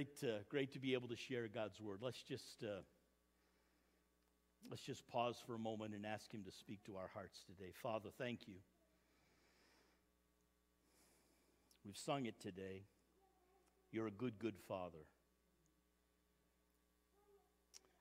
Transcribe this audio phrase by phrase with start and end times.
[0.00, 1.98] great, uh, great to be able to share God's word.
[2.00, 2.80] Let's just, uh,
[4.70, 7.70] let's just pause for a moment and ask Him to speak to our hearts today.
[7.82, 8.54] Father, thank you.
[11.84, 12.84] We've sung it today.
[13.92, 15.04] You're a good, good Father.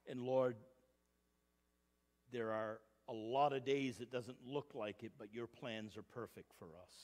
[0.08, 0.56] And Lord,
[2.32, 2.80] there are
[3.10, 6.68] a lot of days it doesn't look like it, but your plans are perfect for
[6.68, 6.96] us.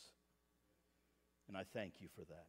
[1.49, 2.47] And I thank you for that.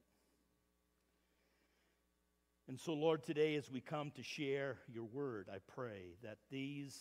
[2.69, 6.99] And so, Lord, today as we come to share your word, I pray that these,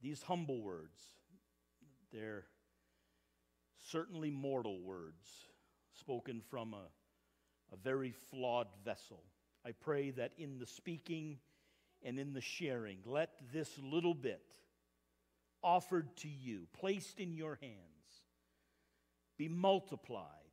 [0.00, 0.98] these humble words,
[2.12, 2.46] they're
[3.90, 5.28] certainly mortal words
[5.92, 6.86] spoken from a,
[7.72, 9.22] a very flawed vessel.
[9.66, 11.38] I pray that in the speaking
[12.02, 14.40] and in the sharing, let this little bit
[15.62, 17.76] offered to you, placed in your hands,
[19.36, 20.45] be multiplied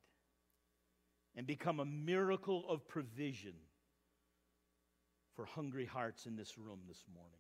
[1.36, 3.54] and become a miracle of provision
[5.36, 7.40] for hungry hearts in this room this morning.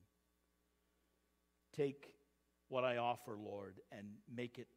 [1.75, 2.13] Take
[2.69, 4.67] what I offer, Lord, and make it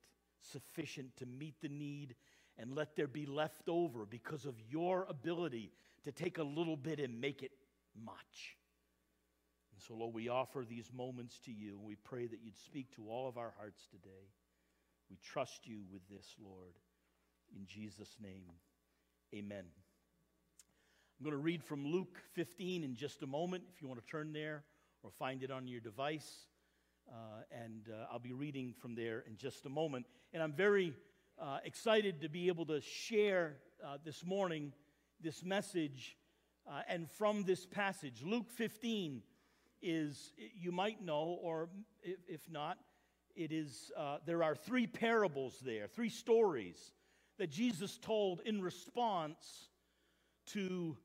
[0.42, 2.14] sufficient to meet the need,
[2.59, 5.72] and let there be left over because of your ability
[6.05, 7.53] to take a little bit and make it
[8.05, 8.56] much.
[9.72, 12.94] And so, Lord, we offer these moments to you, and we pray that you'd speak
[12.97, 14.31] to all of our hearts today.
[15.11, 16.75] We trust you with this, Lord.
[17.55, 18.44] In Jesus' name.
[19.34, 19.64] Amen.
[21.19, 24.06] I'm going to read from Luke 15 in just a moment, if you want to
[24.06, 24.62] turn there
[25.02, 26.46] or find it on your device.
[27.10, 30.06] Uh, and uh, I'll be reading from there in just a moment.
[30.32, 30.94] And I'm very
[31.41, 34.72] uh, excited to be able to share uh, this morning
[35.20, 36.16] this message
[36.69, 38.22] uh, and from this passage.
[38.24, 39.22] Luke 15
[39.82, 41.69] is, you might know, or
[42.28, 42.78] if, not,
[43.34, 46.92] it is, uh, there are three parables there, three stories
[47.39, 49.69] that Jesus told in response
[50.47, 50.97] to,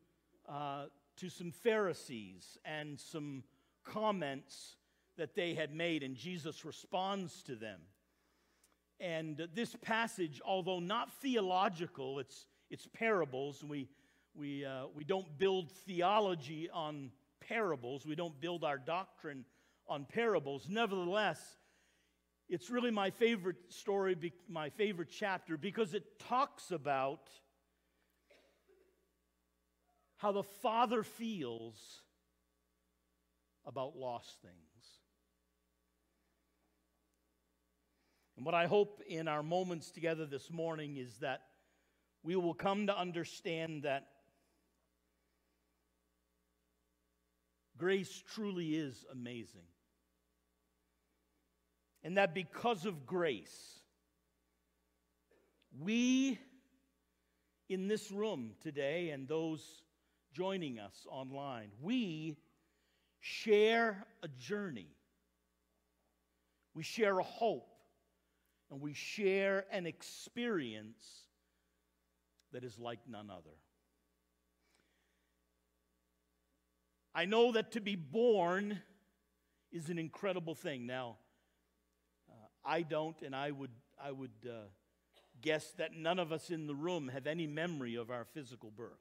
[0.47, 0.85] uh,
[1.17, 3.43] to some Pharisees and some
[3.83, 4.75] comments
[5.17, 7.79] that they had made, and Jesus responds to them.
[8.99, 13.63] And this passage, although not theological, it's, it's parables.
[13.63, 13.89] We,
[14.35, 19.43] we, uh, we don't build theology on parables, we don't build our doctrine
[19.87, 20.67] on parables.
[20.69, 21.57] Nevertheless,
[22.51, 27.29] it's really my favorite story, my favorite chapter, because it talks about
[30.17, 32.01] how the Father feels
[33.65, 34.55] about lost things.
[38.35, 41.43] And what I hope in our moments together this morning is that
[42.21, 44.07] we will come to understand that
[47.77, 49.70] grace truly is amazing.
[52.03, 53.79] And that because of grace,
[55.79, 56.39] we
[57.69, 59.83] in this room today and those
[60.33, 62.35] joining us online, we
[63.19, 64.89] share a journey.
[66.73, 67.67] We share a hope.
[68.69, 71.05] And we share an experience
[72.53, 73.55] that is like none other.
[77.13, 78.79] I know that to be born
[79.71, 80.85] is an incredible thing.
[80.85, 81.17] Now,
[82.63, 83.71] I don't, and I would,
[84.03, 84.67] I would uh,
[85.41, 88.91] guess that none of us in the room have any memory of our physical birth.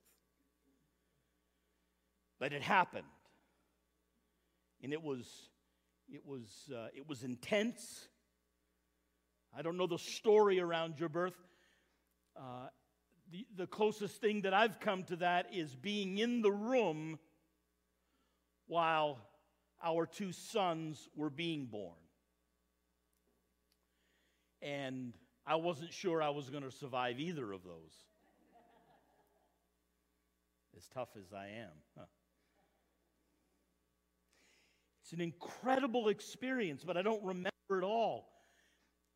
[2.39, 3.07] But it happened.
[4.83, 5.27] And it was,
[6.09, 8.09] it was, uh, it was intense.
[9.57, 11.37] I don't know the story around your birth.
[12.35, 12.69] Uh,
[13.31, 17.19] the, the closest thing that I've come to that is being in the room
[18.67, 19.19] while
[19.83, 22.00] our two sons were being born
[24.63, 25.15] and
[25.47, 27.95] I wasn't sure I was going to survive either of those.
[30.77, 31.73] as tough as I am.
[31.99, 32.05] Huh.
[35.03, 38.29] It's an incredible experience, but I don't remember it all.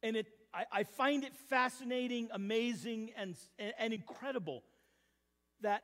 [0.03, 3.37] And it, I, I find it fascinating, amazing, and,
[3.79, 4.65] and incredible
[5.61, 5.83] that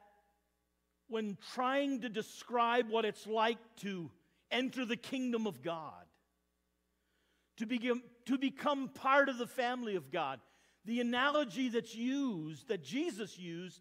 [1.08, 4.10] when trying to describe what it's like to
[4.50, 6.04] enter the kingdom of God,
[7.56, 10.40] to, begin, to become part of the family of God.
[10.84, 13.80] The analogy that's used, that Jesus used,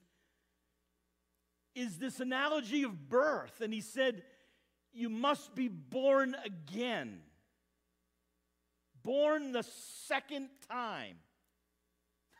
[1.76, 3.62] is this analogy of birth.
[3.62, 4.24] And he said,
[4.92, 7.22] You must be born again.
[9.04, 9.64] Born the
[10.08, 11.16] second time.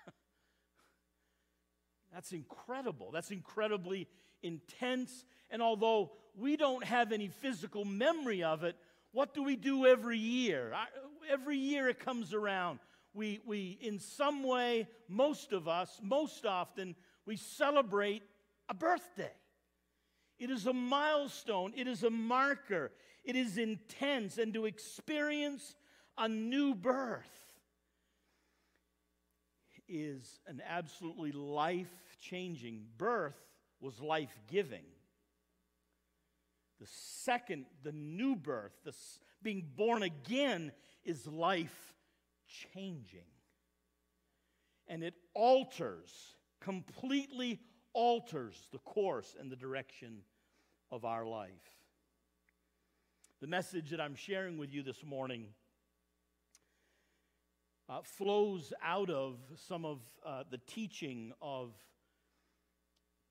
[2.14, 3.12] That's incredible.
[3.12, 4.08] That's incredibly
[4.44, 5.26] intense.
[5.50, 8.76] And although we don't have any physical memory of it,
[9.12, 10.74] what do we do every year?
[11.30, 12.80] Every year it comes around.
[13.14, 16.96] We, we, in some way, most of us, most often,
[17.26, 18.24] we celebrate
[18.68, 19.32] a birthday.
[20.40, 22.92] It is a milestone, it is a marker,
[23.24, 25.76] it is intense, and to experience
[26.18, 27.28] a new birth
[29.88, 31.92] is an absolutely life
[32.22, 32.86] changing.
[32.98, 33.38] Birth
[33.82, 34.86] was life giving.
[36.80, 38.94] The second, the new birth, the
[39.42, 40.72] being born again,
[41.10, 41.96] is life
[42.74, 43.26] changing.
[44.88, 46.12] And it alters,
[46.62, 47.60] completely
[47.94, 50.20] alters the course and the direction
[50.92, 51.50] of our life.
[53.42, 55.48] The message that I'm sharing with you this morning
[57.90, 61.72] uh, flows out of some of uh, the teaching of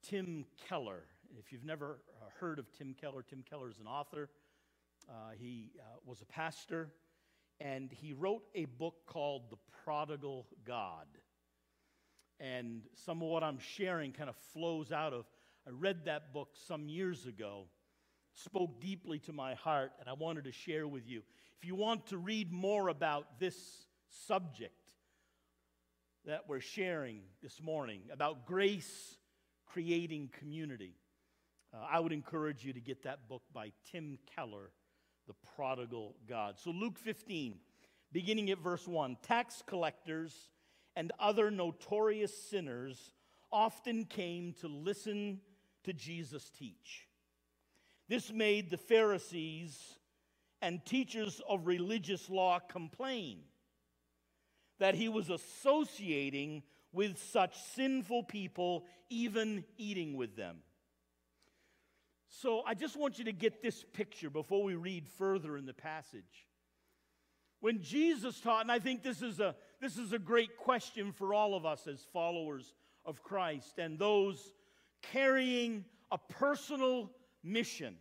[0.03, 1.05] Tim Keller.
[1.39, 4.31] If you've never uh, heard of Tim Keller, Tim Keller is an author.
[5.09, 6.91] Uh, he uh, was a pastor,
[7.61, 11.07] and he wrote a book called The Prodigal God.
[12.41, 15.25] And some of what I'm sharing kind of flows out of.
[15.67, 17.65] I read that book some years ago,
[18.35, 21.23] spoke deeply to my heart, and I wanted to share with you.
[21.61, 23.57] If you want to read more about this
[24.09, 24.73] subject
[26.25, 29.17] that we're sharing this morning, about grace
[29.67, 30.95] creating community,
[31.75, 34.71] uh, I would encourage you to get that book by Tim Keller,
[35.29, 36.59] The Prodigal God.
[36.59, 37.57] So, Luke 15,
[38.13, 40.35] beginning at verse 1 tax collectors
[40.97, 43.13] and other notorious sinners
[43.53, 45.41] often came to listen
[45.85, 47.07] to Jesus teach.
[48.09, 49.99] This made the Pharisees
[50.63, 53.41] and teachers of religious law complain
[54.79, 60.57] that he was associating with such sinful people, even eating with them.
[62.29, 65.75] So I just want you to get this picture before we read further in the
[65.75, 66.47] passage.
[67.61, 71.35] When Jesus taught, and I think this is a, this is a great question for
[71.35, 74.53] all of us as followers of Christ and those
[75.03, 77.11] carrying a personal
[77.43, 77.97] mission.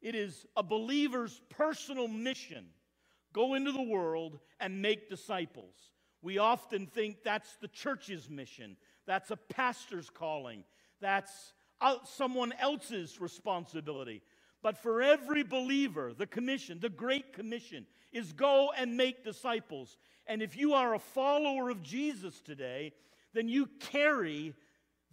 [0.00, 2.66] It is a believer's personal mission
[3.32, 5.74] go into the world and make disciples.
[6.22, 8.76] We often think that's the church's mission,
[9.06, 10.64] that's a pastor's calling,
[11.00, 14.22] that's Uh, someone else's responsibility.
[14.62, 19.96] But for every believer, the commission, the Great Commission, is go and make disciples.
[20.26, 22.92] And if you are a follower of Jesus today,
[23.34, 24.54] then you carry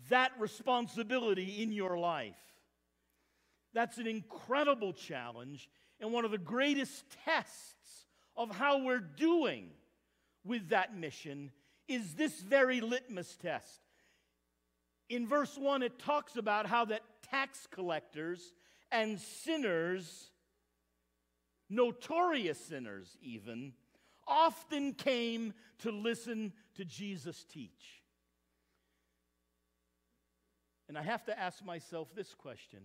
[0.10, 2.38] that responsibility in your life.
[3.74, 5.70] That's an incredible challenge
[6.00, 9.70] and one of the greatest tests of how we're doing
[10.44, 11.52] with that mission
[11.88, 13.80] is this very litmus test.
[15.14, 18.52] In verse 1, it talks about how that tax collectors
[18.92, 20.32] and sinners,
[21.70, 23.74] notorious sinners even,
[24.28, 28.02] often came to listen to Jesus teach.
[30.90, 32.80] And I have to ask myself this question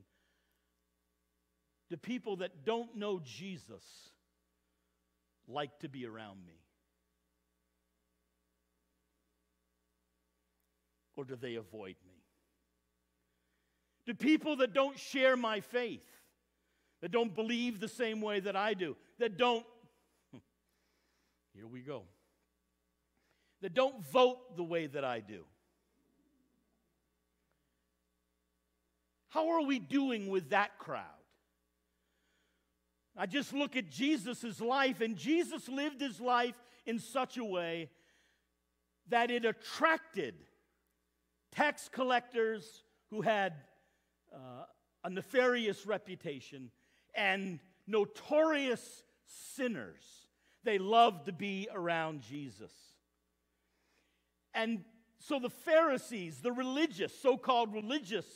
[1.88, 3.84] Do people that don't know Jesus
[5.46, 6.60] like to be around me?
[11.16, 12.07] Or do they avoid me?
[14.08, 16.00] Do people that don't share my faith,
[17.02, 19.66] that don't believe the same way that I do, that don't,
[21.55, 22.05] here we go,
[23.60, 25.44] that don't vote the way that I do,
[29.28, 31.05] how are we doing with that crowd?
[33.15, 36.55] I just look at Jesus' life, and Jesus lived his life
[36.86, 37.91] in such a way
[39.08, 40.34] that it attracted
[41.53, 43.53] tax collectors who had
[44.32, 44.65] uh,
[45.05, 46.70] a nefarious reputation
[47.15, 50.05] and notorious sinners.
[50.65, 52.73] They loved to be around Jesus.
[54.55, 54.85] And
[55.19, 58.27] so the Pharisees, the religious, so called religious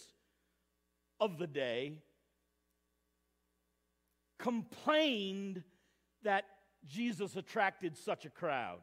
[1.21, 1.95] of the day,
[4.39, 5.63] complained
[6.25, 6.45] that
[6.87, 8.81] Jesus attracted such a crowd.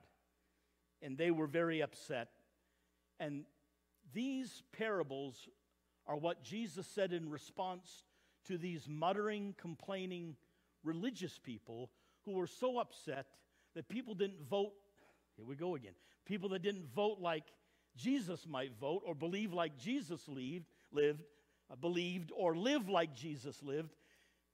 [1.02, 2.30] And they were very upset.
[3.20, 3.46] And
[4.14, 5.48] these parables
[6.10, 8.04] are what Jesus said in response
[8.48, 10.36] to these muttering, complaining
[10.84, 11.92] religious people
[12.26, 13.28] who were so upset
[13.76, 14.74] that people didn't vote.
[15.38, 15.94] Here we go again.
[16.26, 17.44] People that didn't vote like
[17.96, 21.22] Jesus might vote or believe like Jesus lived, lived
[21.72, 23.94] uh, believed or live like Jesus lived,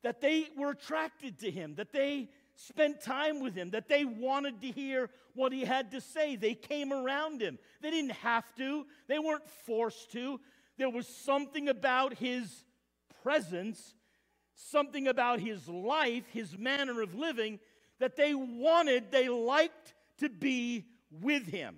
[0.03, 4.61] that they were attracted to him, that they spent time with him, that they wanted
[4.61, 6.35] to hear what he had to say.
[6.35, 7.57] They came around him.
[7.81, 10.39] They didn't have to, they weren't forced to.
[10.77, 12.65] There was something about his
[13.23, 13.95] presence,
[14.55, 17.59] something about his life, his manner of living,
[17.99, 21.77] that they wanted, they liked to be with him.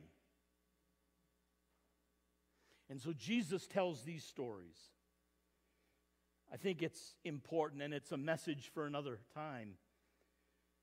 [2.90, 4.78] And so Jesus tells these stories.
[6.52, 9.74] I think it's important, and it's a message for another time.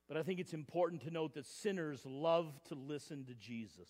[0.07, 3.89] But I think it's important to note that sinners love to listen to Jesus.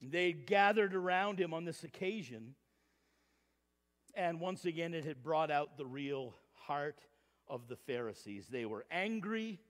[0.00, 2.54] They gathered around him on this occasion,
[4.14, 7.00] and once again, it had brought out the real heart
[7.48, 8.46] of the Pharisees.
[8.48, 9.60] They were angry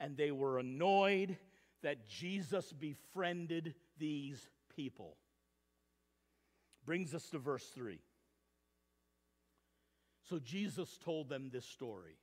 [0.00, 1.36] and they were annoyed
[1.82, 5.16] that Jesus befriended these people.
[6.84, 7.98] Brings us to verse 3.
[10.28, 12.18] So Jesus told them this story.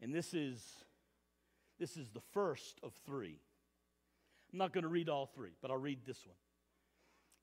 [0.00, 0.62] And this is
[1.78, 3.38] this is the first of 3.
[4.52, 6.36] I'm not going to read all 3, but I'll read this one.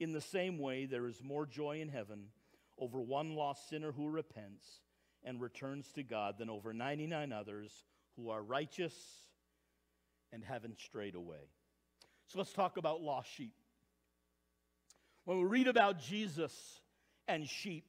[0.00, 2.28] In the same way, there is more joy in heaven
[2.78, 4.66] over one lost sinner who repents
[5.22, 7.70] and returns to God than over 99 others
[8.16, 8.94] who are righteous
[10.32, 11.50] and haven't strayed away.
[12.28, 13.52] So let's talk about lost sheep.
[15.24, 16.80] When we read about Jesus
[17.28, 17.84] and sheep,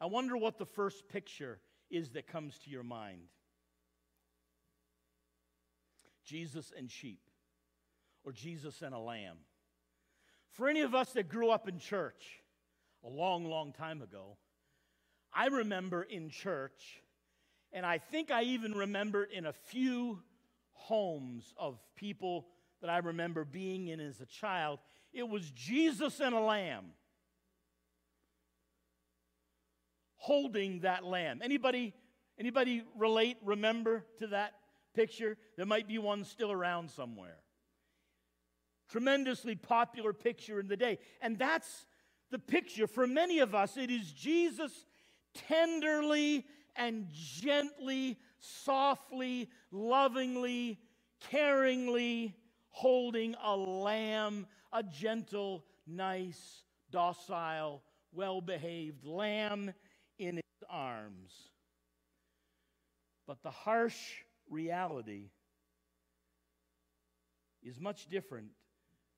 [0.00, 1.58] I wonder what the first picture
[1.90, 3.28] is that comes to your mind.
[6.24, 7.20] Jesus and sheep,
[8.24, 9.36] or Jesus and a lamb.
[10.54, 12.40] For any of us that grew up in church
[13.04, 14.36] a long, long time ago,
[15.32, 17.02] I remember in church,
[17.72, 20.22] and I think I even remember in a few
[20.72, 22.46] homes of people
[22.80, 24.78] that I remember being in as a child,
[25.12, 26.84] it was Jesus and a lamb
[30.16, 31.40] holding that lamb.
[31.42, 31.94] Anybody
[32.38, 34.54] anybody relate remember to that
[34.94, 35.36] picture?
[35.56, 37.38] There might be one still around somewhere.
[38.94, 41.00] Tremendously popular picture in the day.
[41.20, 41.84] And that's
[42.30, 43.76] the picture for many of us.
[43.76, 44.70] It is Jesus
[45.48, 46.46] tenderly
[46.76, 50.78] and gently, softly, lovingly,
[51.28, 52.34] caringly
[52.68, 57.82] holding a lamb, a gentle, nice, docile,
[58.12, 59.74] well behaved lamb
[60.20, 61.32] in his arms.
[63.26, 65.30] But the harsh reality
[67.60, 68.50] is much different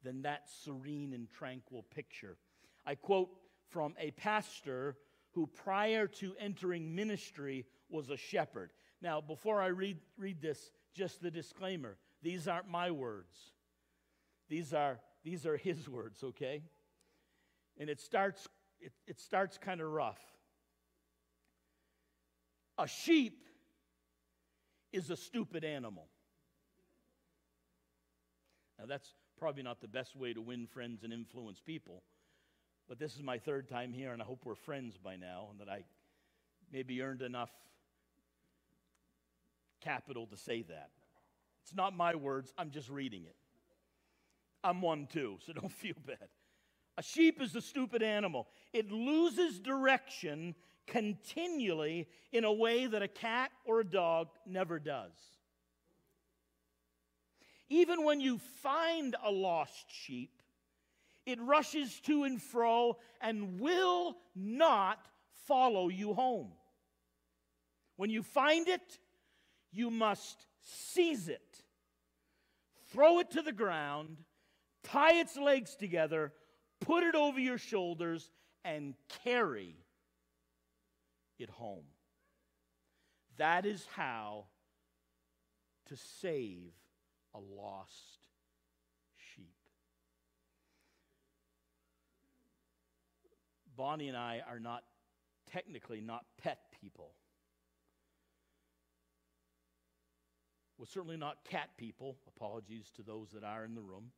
[0.06, 2.36] than that serene and tranquil picture.
[2.86, 3.28] I quote
[3.68, 4.96] from a pastor
[5.32, 8.70] who, prior to entering ministry, was a shepherd.
[9.02, 13.36] Now, before I read, read this, just the disclaimer these aren't my words,
[14.48, 16.62] these are, these are his words, okay?
[17.78, 18.46] And it starts,
[18.80, 20.20] it, it starts kind of rough.
[22.78, 23.42] A sheep
[24.92, 26.06] is a stupid animal.
[28.78, 32.02] Now, that's probably not the best way to win friends and influence people,
[32.88, 35.60] but this is my third time here, and I hope we're friends by now, and
[35.60, 35.84] that I
[36.72, 37.50] maybe earned enough
[39.80, 40.90] capital to say that.
[41.62, 43.36] It's not my words, I'm just reading it.
[44.62, 46.28] I'm one too, so don't feel bad.
[46.98, 48.48] A sheep is a stupid animal.
[48.72, 50.54] It loses direction
[50.86, 55.35] continually in a way that a cat or a dog never does.
[57.68, 60.42] Even when you find a lost sheep,
[61.24, 65.04] it rushes to and fro and will not
[65.46, 66.52] follow you home.
[67.96, 68.98] When you find it,
[69.72, 71.62] you must seize it,
[72.92, 74.18] throw it to the ground,
[74.84, 76.32] tie its legs together,
[76.80, 78.30] put it over your shoulders,
[78.64, 78.94] and
[79.24, 79.74] carry
[81.38, 81.84] it home.
[83.38, 84.44] That is how
[85.86, 86.72] to save
[87.36, 88.18] a lost
[89.16, 89.54] sheep.
[93.76, 94.84] Bonnie and I are not
[95.50, 97.12] technically not pet people.
[100.78, 102.16] We're certainly not cat people.
[102.36, 104.10] Apologies to those that are in the room.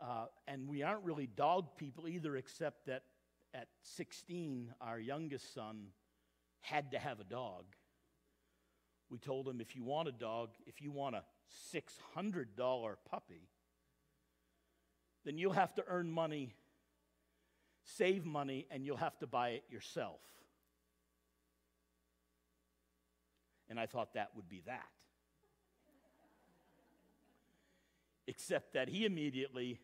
[0.00, 3.02] Uh, and we aren't really dog people either, except that
[3.52, 5.88] at 16, our youngest son
[6.60, 7.64] had to have a dog.
[9.10, 11.24] We told him if you want a dog, if you want a
[11.74, 13.48] $600 puppy,
[15.24, 16.54] then you'll have to earn money,
[17.84, 20.20] save money, and you'll have to buy it yourself.
[23.68, 24.88] And I thought that would be that.
[28.26, 29.80] Except that he immediately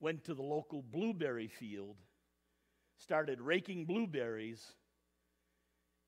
[0.00, 1.96] went to the local blueberry field
[2.96, 4.72] started raking blueberries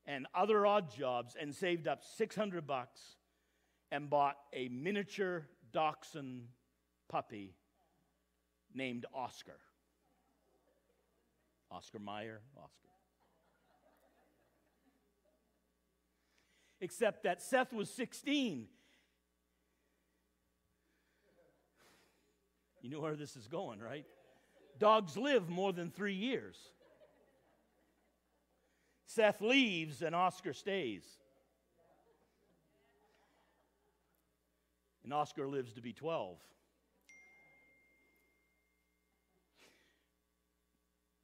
[0.07, 3.01] and other odd jobs and saved up 600 bucks
[3.91, 6.49] and bought a miniature dachshund
[7.09, 7.55] puppy
[8.75, 9.59] named Oscar.
[11.71, 12.89] Oscar Mayer, Oscar.
[16.81, 18.69] Except that Seth was 16.
[22.83, 24.05] You know where this is going, right?
[24.79, 26.57] Dogs live more than three years.
[29.07, 31.05] Seth leaves and Oscar stays.
[35.05, 36.37] And Oscar lives to be 12.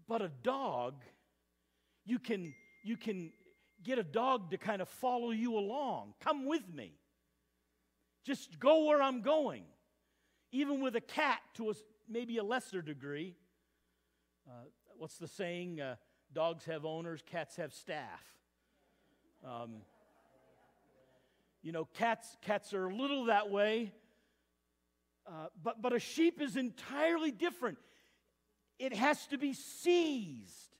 [0.09, 1.03] But a dog,
[2.05, 3.33] you can, you can
[3.83, 6.15] get a dog to kind of follow you along.
[6.21, 6.93] Come with me.
[8.25, 9.65] Just go where I'm going.
[10.53, 11.75] Even with a cat to a,
[12.09, 13.35] maybe a lesser degree.
[14.47, 15.81] Uh, what's the saying?
[15.81, 15.97] Uh,
[16.35, 18.23] dogs have owners, cats have staff.
[19.45, 19.83] Um,
[21.63, 23.93] you know, cats, cats are a little that way,
[25.27, 27.79] uh, but, but a sheep is entirely different.
[28.79, 30.77] It has to be seized,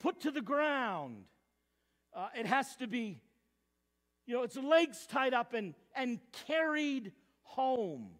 [0.00, 1.24] put to the ground.
[2.14, 3.20] Uh, it has to be,
[4.26, 7.12] you know, its legs tied up and, and carried
[7.42, 8.10] home.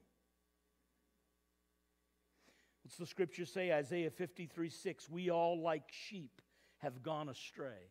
[2.96, 3.72] The scripture say?
[3.72, 5.10] Isaiah 53 6.
[5.10, 6.40] We all, like sheep,
[6.78, 7.90] have gone astray.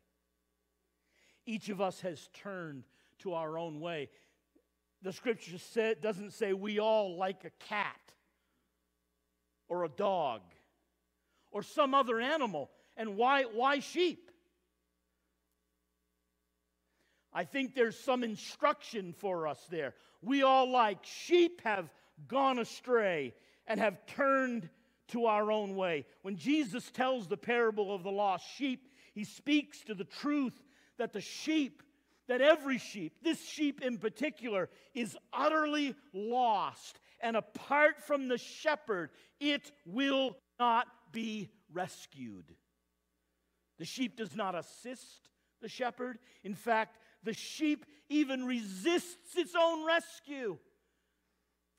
[1.45, 2.83] Each of us has turned
[3.19, 4.09] to our own way.
[5.01, 7.99] The scripture say, doesn't say we all like a cat
[9.67, 10.41] or a dog
[11.51, 12.69] or some other animal.
[12.95, 14.31] And why, why sheep?
[17.33, 19.93] I think there's some instruction for us there.
[20.21, 21.89] We all, like sheep, have
[22.27, 23.33] gone astray
[23.67, 24.69] and have turned
[25.09, 26.05] to our own way.
[26.21, 30.61] When Jesus tells the parable of the lost sheep, he speaks to the truth
[30.97, 31.83] that the sheep,
[32.27, 36.99] that every sheep, this sheep in particular, is utterly lost.
[37.19, 42.55] And apart from the shepherd, it will not be rescued.
[43.79, 45.29] The sheep does not assist
[45.61, 46.19] the shepherd.
[46.43, 50.57] In fact, the sheep even resists its own rescue.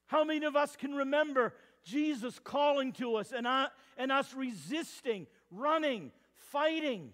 [0.06, 5.26] How many of us can remember Jesus calling to us and, uh, and us resisting,
[5.50, 6.10] running,
[6.50, 7.12] fighting,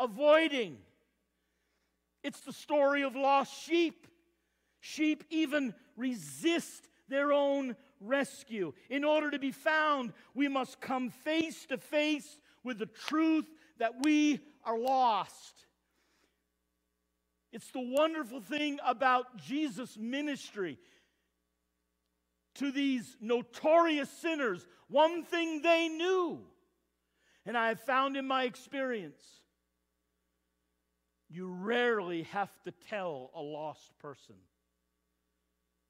[0.00, 0.78] avoiding?
[2.22, 4.06] It's the story of lost sheep.
[4.80, 8.72] Sheep even resist their own rescue.
[8.90, 13.46] In order to be found, we must come face to face with the truth
[13.78, 15.66] that we are lost.
[17.52, 20.78] It's the wonderful thing about Jesus' ministry
[22.56, 24.66] to these notorious sinners.
[24.88, 26.40] One thing they knew,
[27.46, 29.22] and I have found in my experience,
[31.28, 34.36] you rarely have to tell a lost person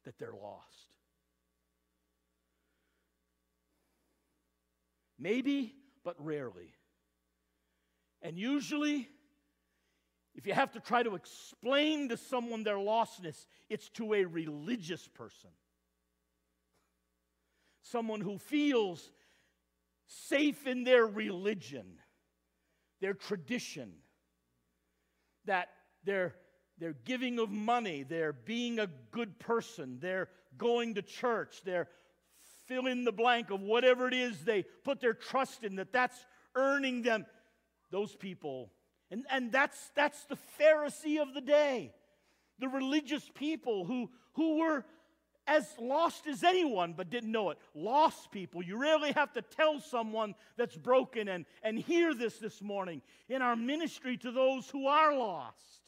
[0.05, 0.95] that they're lost.
[5.19, 6.75] Maybe, but rarely.
[8.23, 9.09] And usually,
[10.35, 15.07] if you have to try to explain to someone their lostness, it's to a religious
[15.09, 15.51] person.
[17.83, 19.11] Someone who feels
[20.07, 21.99] safe in their religion,
[23.01, 23.93] their tradition,
[25.45, 25.69] that
[26.05, 26.35] they're,
[26.79, 31.89] they're giving of money, they're being a good person, they're going to church, they're
[32.67, 36.17] fill in the blank of whatever it is they put their trust in, that that's
[36.55, 37.27] earning them.
[37.91, 38.71] Those people
[39.13, 41.93] and, and that's, that's the Pharisee of the day,
[42.59, 44.87] the religious people who, who were
[45.53, 47.59] as lost as anyone but didn't know it.
[47.75, 48.63] Lost people.
[48.63, 53.43] You rarely have to tell someone that's broken and, and hear this this morning in
[53.43, 55.83] our ministry to those who are lost.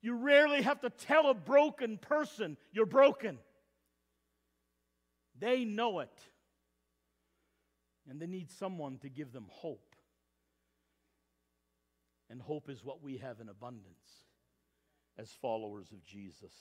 [0.00, 3.38] You rarely have to tell a broken person you're broken.
[5.38, 6.16] They know it.
[8.08, 9.94] And they need someone to give them hope.
[12.30, 14.26] And hope is what we have in abundance
[15.18, 16.52] as followers of Jesus.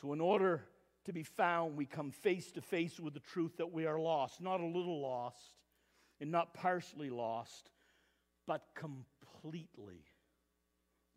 [0.00, 0.64] So, in order
[1.04, 4.40] to be found, we come face to face with the truth that we are lost,
[4.40, 5.54] not a little lost
[6.20, 7.70] and not partially lost,
[8.46, 10.04] but completely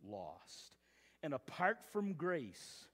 [0.04, 0.76] lost.
[1.24, 2.86] And apart from grace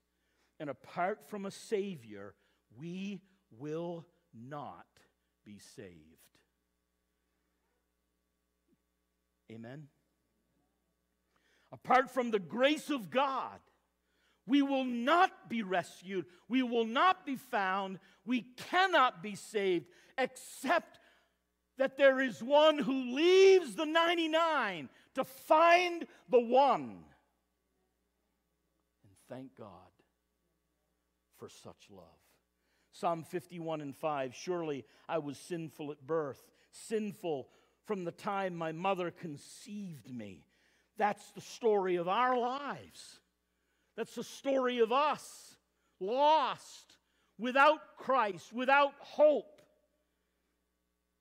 [0.60, 2.36] and apart from a Savior,
[2.78, 3.22] we
[3.58, 4.86] will not
[5.46, 5.98] be saved.
[9.52, 9.88] Amen.
[11.72, 13.60] Apart from the grace of God,
[14.46, 16.26] we will not be rescued.
[16.50, 18.00] We will not be found.
[18.26, 19.86] We cannot be saved
[20.18, 21.00] except
[21.78, 27.04] that there is one who leaves the 99 to find the one.
[29.04, 29.70] And thank God
[31.38, 32.04] for such love.
[32.92, 37.48] Psalm 51 and 5 Surely I was sinful at birth, sinful
[37.86, 40.46] from the time my mother conceived me.
[40.98, 43.20] That's the story of our lives.
[43.96, 45.56] That's the story of us,
[46.00, 46.98] lost,
[47.38, 49.62] without Christ, without hope.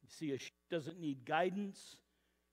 [0.03, 1.97] You see, a sheep doesn't need guidance,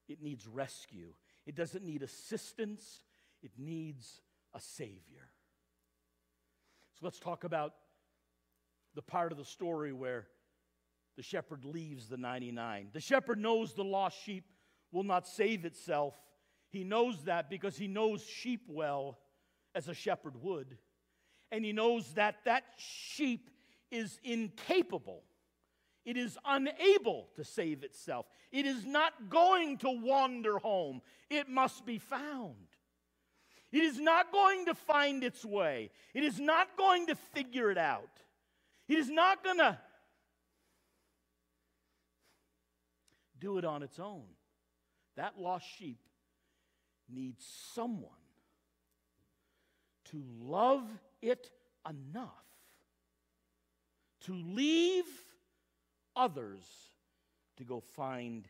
[0.07, 1.13] it needs rescue.
[1.45, 3.03] It doesn't need assistance,
[3.41, 4.21] it needs
[4.53, 5.29] a Savior.
[6.93, 7.73] So let's talk about
[8.93, 10.27] the part of the story where
[11.15, 12.89] the shepherd leaves the 99.
[12.93, 14.43] The shepherd knows the lost sheep
[14.91, 16.15] will not save itself.
[16.69, 19.17] He knows that because he knows sheep well,
[19.75, 20.77] as a shepherd would.
[21.51, 23.49] And he knows that that sheep
[23.91, 25.23] is incapable.
[26.05, 28.25] It is unable to save itself.
[28.51, 31.01] It is not going to wander home.
[31.29, 32.55] It must be found.
[33.71, 35.91] It is not going to find its way.
[36.13, 38.09] It is not going to figure it out.
[38.87, 39.77] It is not going to
[43.39, 44.25] do it on its own.
[45.15, 45.99] That lost sheep
[47.07, 48.18] needs someone
[50.11, 50.83] to love
[51.21, 51.49] it
[51.87, 52.49] enough
[54.21, 55.05] to leave
[56.15, 56.63] others
[57.57, 58.47] to go find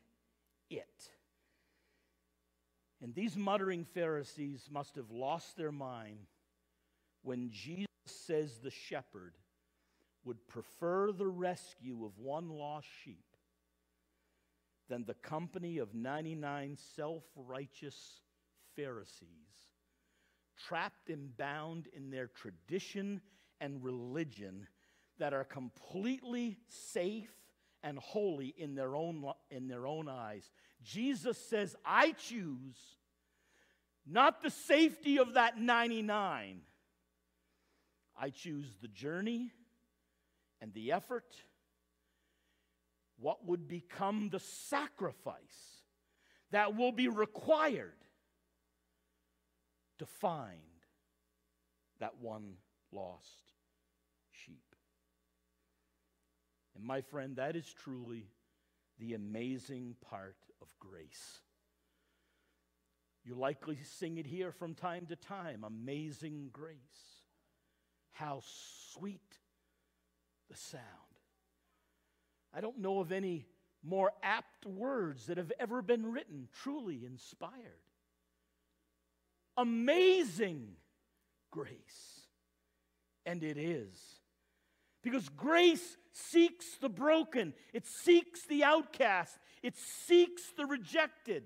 [0.69, 1.09] it.
[3.01, 6.27] And these muttering Pharisees must have lost their mind
[7.21, 9.35] when Jesus says the shepherd
[10.25, 13.23] would prefer the rescue of one lost sheep
[14.89, 18.21] than the company of 99 self righteous
[18.75, 19.68] Pharisees,
[20.67, 23.21] trapped and bound in their tradition
[23.61, 24.67] and religion
[25.17, 27.31] that are completely safe
[27.83, 30.49] and holy in their own, in their own eyes.
[30.83, 32.77] Jesus says, I choose
[34.05, 36.61] not the safety of that 99.
[38.17, 39.51] I choose the journey
[40.61, 41.35] and the effort,
[43.17, 45.83] what would become the sacrifice
[46.51, 47.93] that will be required
[49.99, 50.59] to find
[51.99, 52.55] that one
[52.91, 53.53] lost
[54.31, 54.75] sheep.
[56.75, 58.25] And my friend, that is truly
[58.97, 61.41] the amazing part of grace.
[63.23, 66.77] You likely sing it here from time to time Amazing grace.
[68.11, 68.41] How
[68.93, 69.37] sweet
[70.49, 70.83] the sound.
[72.53, 73.45] I don't know of any
[73.83, 77.88] more apt words that have ever been written, truly inspired.
[79.59, 80.69] Amazing
[81.51, 82.21] grace.
[83.25, 83.99] And it is.
[85.03, 91.43] Because grace seeks the broken, it seeks the outcast, it seeks the rejected.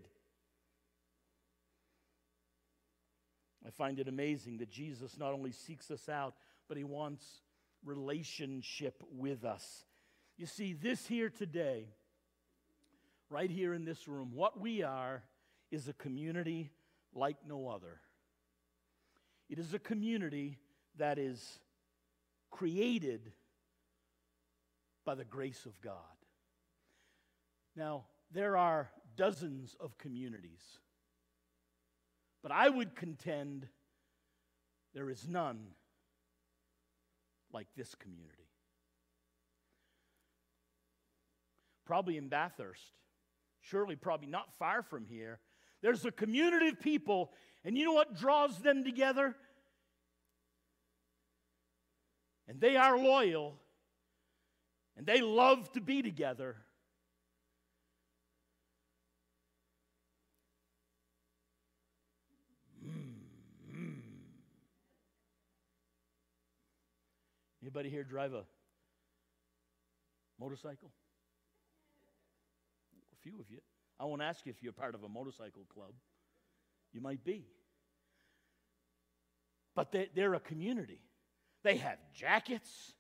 [3.66, 6.36] I find it amazing that Jesus not only seeks us out,
[6.68, 7.42] but he wants
[7.84, 9.86] relationship with us.
[10.38, 11.88] You see, this here today,
[13.30, 15.24] right here in this room, what we are
[15.72, 16.72] is a community
[17.16, 18.00] like no other.
[19.54, 20.58] It is a community
[20.98, 21.60] that is
[22.50, 23.32] created
[25.06, 25.94] by the grace of God.
[27.76, 30.80] Now, there are dozens of communities,
[32.42, 33.68] but I would contend
[34.96, 35.68] there is none
[37.52, 38.50] like this community.
[41.86, 42.82] Probably in Bathurst,
[43.62, 45.42] surely, probably not far from here,
[45.84, 49.36] there's a community of people, and you know what draws them together?
[52.54, 53.56] And they are loyal
[54.96, 56.56] and they love to be together.
[62.86, 64.02] Mm-hmm.
[67.64, 68.44] Anybody here drive a
[70.40, 70.92] motorcycle?
[73.14, 73.62] A few of you.
[74.00, 75.94] I won't ask you if you're part of a motorcycle club.
[76.92, 77.48] You might be.
[79.74, 81.00] But they, are a community.
[81.64, 82.94] They have jackets.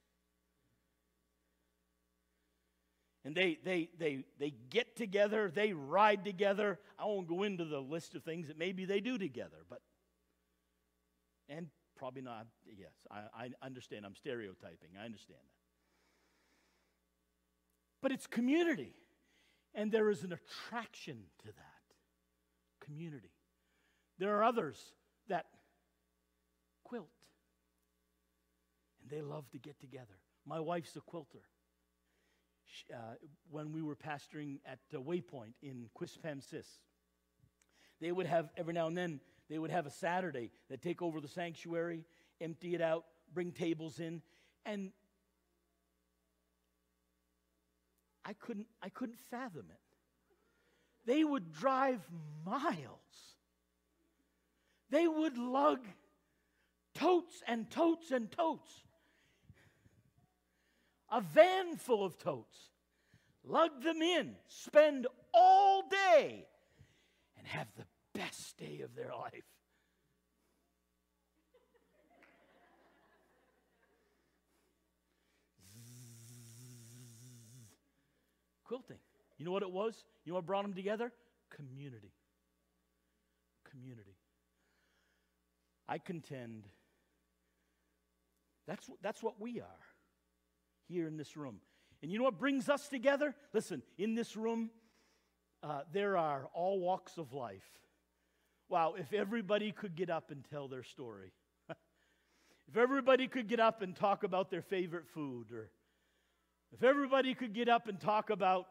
[3.25, 6.79] and they, they, they, they get together, they ride together.
[6.99, 9.81] I won't go into the list of things that maybe they do together, but,
[11.47, 12.47] and probably not,
[12.77, 14.05] yes, I, I understand.
[14.05, 14.89] I'm stereotyping.
[14.99, 15.47] I understand that.
[18.01, 18.93] But it's community,
[19.73, 23.31] and there is an attraction to that community.
[24.19, 24.77] There are others
[25.29, 25.45] that
[26.83, 27.07] quilt,
[29.13, 30.17] they love to get together.
[30.45, 31.43] My wife's a quilter.
[32.91, 32.97] uh,
[33.51, 36.65] when we were pastoring at uh, Waypoint in Quispamsis.
[38.01, 41.21] They would have, every now and then, they would have a Saturday that take over
[41.21, 42.05] the sanctuary,
[42.41, 44.23] empty it out, bring tables in,
[44.65, 44.91] and
[48.25, 49.79] I couldn't, I couldn't fathom it.
[51.05, 52.01] They would drive
[52.43, 53.35] miles.
[54.89, 55.85] They would lug
[56.95, 58.71] totes and totes and totes.
[61.13, 62.57] A van full of totes.
[63.45, 66.47] Lug them in, spend all day,
[67.37, 69.43] and have the best day of their life.
[78.63, 78.97] Quilting.
[79.37, 80.03] You know what it was?
[80.25, 81.11] You know what brought them together?
[81.55, 82.11] Community.
[83.69, 84.15] Community.
[85.87, 86.63] I contend
[88.65, 89.92] that's, that's what we are
[90.87, 91.59] here in this room.
[92.01, 93.33] And you know what brings us together?
[93.53, 94.69] Listen, in this room,
[95.63, 97.63] uh, there are all walks of life.
[98.69, 101.31] Wow, if everybody could get up and tell their story,
[101.69, 105.69] if everybody could get up and talk about their favorite food, or
[106.73, 108.65] if everybody could get up and talk about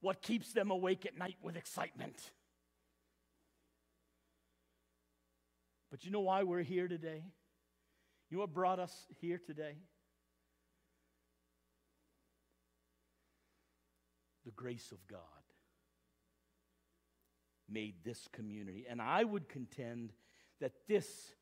[0.00, 2.30] what keeps them awake at night with excitement.
[5.90, 7.24] But you know why we're here today?
[8.30, 9.76] You what brought us here today?
[14.44, 15.20] The grace of God
[17.68, 18.86] made this community.
[18.88, 20.12] And I would contend
[20.60, 21.34] that this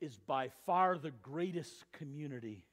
[0.00, 2.64] is by far the greatest community,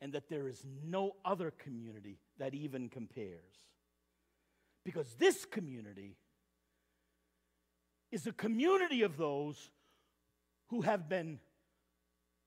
[0.00, 3.54] and that there is no other community that even compares.
[4.84, 6.16] Because this community
[8.10, 9.70] is a community of those
[10.68, 11.38] who have been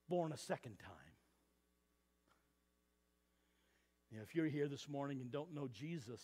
[0.09, 0.97] born a second time.
[4.11, 6.21] If you're here this morning and don't know Jesus,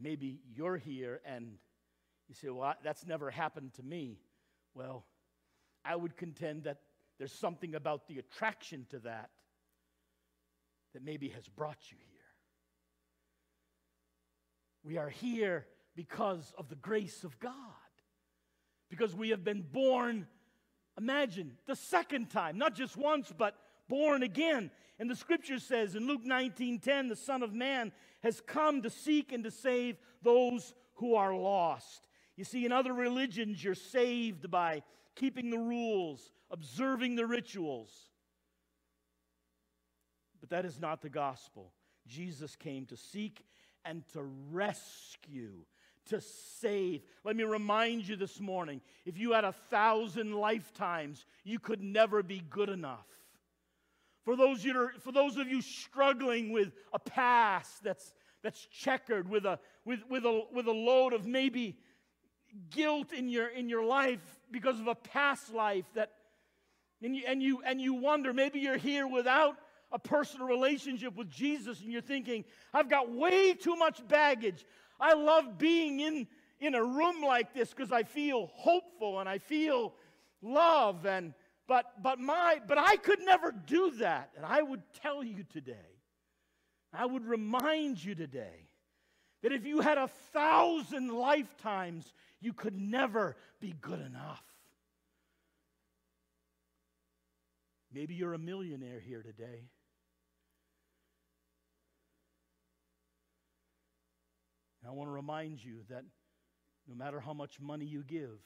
[0.00, 1.52] maybe you're here and
[2.28, 4.18] you say, Well, that's never happened to me.
[4.74, 5.04] Well,
[5.84, 6.78] I would contend that
[7.18, 9.30] there's something about the attraction to that
[10.92, 12.18] that maybe has brought you here.
[14.82, 17.52] We are here because of the grace of God,
[18.88, 20.26] because we have been born,
[20.96, 23.56] imagine, the second time, not just once, but
[23.88, 24.70] born again.
[24.98, 29.32] And the scripture says in Luke 19:10, the Son of Man has come to seek
[29.32, 32.08] and to save those who are lost.
[32.36, 34.82] You see, in other religions, you're saved by
[35.14, 38.10] keeping the rules, observing the rituals.
[40.40, 41.72] But that is not the gospel.
[42.06, 43.44] Jesus came to seek
[43.84, 45.64] and to rescue,
[46.08, 47.02] to save.
[47.24, 52.22] Let me remind you this morning if you had a thousand lifetimes, you could never
[52.22, 53.06] be good enough.
[54.24, 59.46] For those, you for those of you struggling with a past that's, that's checkered, with
[59.46, 61.78] a, with, with, a, with a load of maybe
[62.70, 66.12] guilt in your, in your life because of a past life that,
[67.02, 69.56] and you, and, you, and you wonder, maybe you're here without
[69.92, 72.44] a personal relationship with Jesus and you're thinking,
[72.74, 74.64] I've got way too much baggage.
[75.00, 76.26] I love being in,
[76.60, 79.94] in a room like this because I feel hopeful and I feel
[80.42, 81.34] love and
[81.66, 84.30] but but my but I could never do that.
[84.36, 85.74] And I would tell you today,
[86.92, 88.68] I would remind you today
[89.42, 94.42] that if you had a thousand lifetimes, you could never be good enough.
[97.92, 99.68] Maybe you're a millionaire here today.
[104.88, 106.04] I want to remind you that
[106.88, 108.40] no matter how much money you give,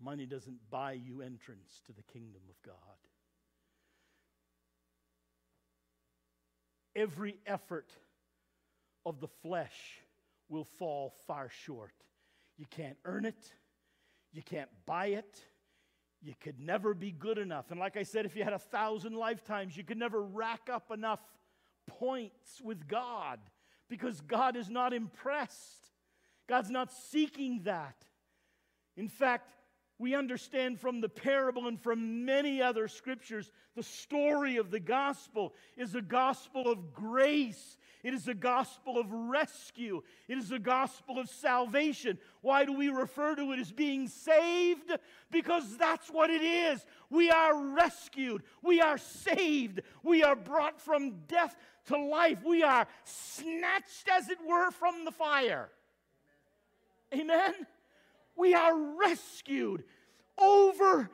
[0.00, 2.74] money doesn't buy you entrance to the kingdom of God.
[6.94, 7.90] Every effort
[9.04, 9.98] of the flesh
[10.48, 11.94] will fall far short.
[12.56, 13.52] You can't earn it,
[14.32, 15.40] you can't buy it,
[16.22, 17.70] you could never be good enough.
[17.70, 20.90] And like I said, if you had a thousand lifetimes, you could never rack up
[20.90, 21.20] enough
[21.88, 23.40] points with God
[23.90, 25.90] because God is not impressed.
[26.48, 27.96] God's not seeking that.
[28.96, 29.52] In fact,
[29.98, 35.52] we understand from the parable and from many other scriptures the story of the gospel
[35.76, 37.76] is a gospel of grace.
[38.02, 40.02] It is a gospel of rescue.
[40.28, 42.18] It is a gospel of salvation.
[42.40, 44.92] Why do we refer to it as being saved?
[45.30, 46.84] Because that's what it is.
[47.10, 48.42] We are rescued.
[48.62, 49.80] We are saved.
[50.02, 51.54] We are brought from death
[51.86, 52.38] to life.
[52.44, 55.68] We are snatched, as it were, from the fire.
[57.12, 57.54] Amen?
[58.36, 59.84] We are rescued
[60.38, 61.10] over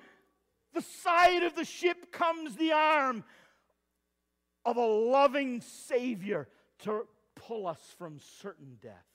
[0.72, 3.24] the side of the ship comes the arm
[4.64, 6.48] of a loving Savior
[6.80, 9.06] to pull us from certain death.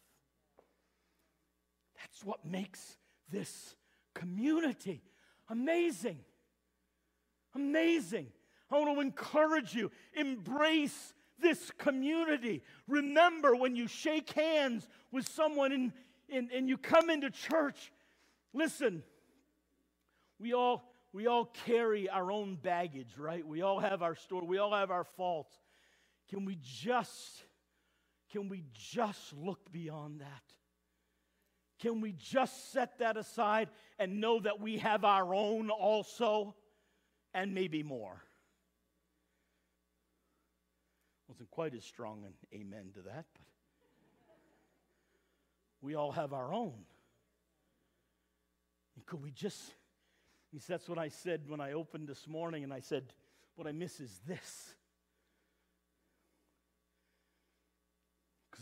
[1.98, 2.98] That's what makes
[3.30, 3.76] this
[4.14, 5.04] community
[5.50, 6.20] amazing.
[7.56, 8.28] Amazing.
[8.72, 12.64] I want to encourage you embrace this community.
[12.88, 15.94] Remember when you shake hands with someone in,
[16.30, 17.92] in, and you come into church,
[18.54, 19.04] listen,
[20.40, 23.46] we all, we all carry our own baggage, right?
[23.46, 25.54] We all have our story, we all have our faults.
[26.30, 27.44] Can we just,
[28.32, 30.44] can we just look beyond that?
[31.80, 36.56] Can we just set that aside and know that we have our own also
[37.34, 38.22] and maybe more?
[41.28, 43.46] Wasn't quite as strong an amen to that, but
[45.82, 46.86] we all have our own.
[48.96, 49.74] And could we just,
[50.68, 53.14] that's what I said when I opened this morning, and I said,
[53.56, 54.76] what I miss is this.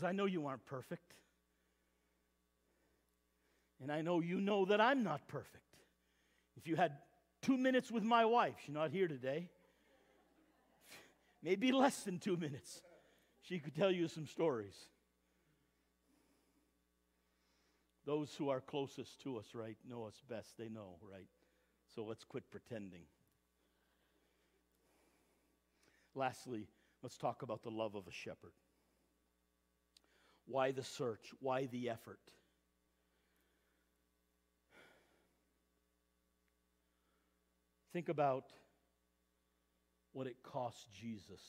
[0.00, 1.12] Because I know you aren't perfect.
[3.82, 5.76] And I know you know that I'm not perfect.
[6.56, 6.92] If you had
[7.42, 9.50] two minutes with my wife, she's not here today,
[11.42, 12.80] maybe less than two minutes,
[13.42, 14.74] she could tell you some stories.
[18.06, 20.56] Those who are closest to us, right, know us best.
[20.56, 21.28] They know, right?
[21.94, 23.02] So let's quit pretending.
[26.14, 26.68] Lastly,
[27.02, 28.52] let's talk about the love of a shepherd.
[30.50, 31.32] Why the search?
[31.38, 32.18] Why the effort?
[37.92, 38.44] Think about
[40.12, 41.40] what it cost Jesus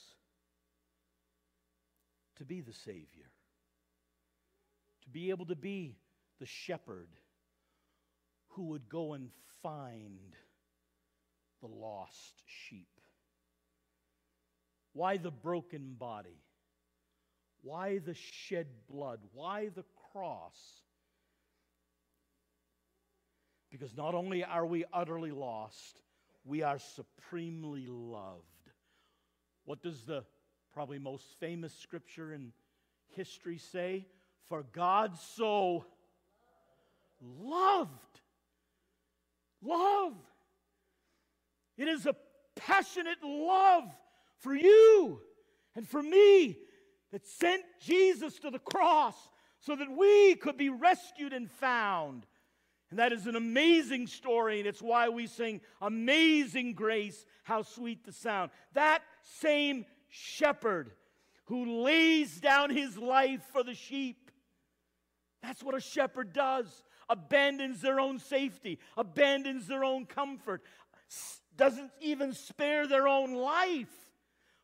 [2.38, 3.32] to be the Savior,
[5.04, 5.98] to be able to be
[6.40, 7.10] the shepherd
[8.50, 9.30] who would go and
[9.64, 10.36] find
[11.62, 12.88] the lost sheep.
[14.94, 16.44] Why the broken body?
[17.64, 19.20] Why the shed blood?
[19.34, 20.58] Why the cross?
[23.70, 26.02] Because not only are we utterly lost,
[26.44, 28.42] we are supremely loved.
[29.66, 30.24] What does the
[30.74, 32.52] probably most famous scripture in
[33.16, 34.08] history say?
[34.50, 35.86] For God so
[37.22, 37.92] loved.
[39.62, 40.16] Love.
[41.78, 42.16] It is a
[42.56, 43.86] passionate love
[44.40, 45.22] for you
[45.76, 46.58] and for me
[47.12, 49.16] that sent Jesus to the cross
[49.60, 52.26] so that we could be rescued and found.
[52.90, 58.06] And that is an amazing story, and it's why we sing Amazing Grace, how sweet
[58.06, 58.52] the sound.
[58.74, 59.02] That
[59.40, 60.92] same shepherd
[61.46, 64.30] who lays down his life for the sheep.
[65.42, 66.84] That's what a shepherd does.
[67.10, 70.62] Abandons their own safety, abandons their own comfort,
[71.58, 73.90] doesn't even spare their own life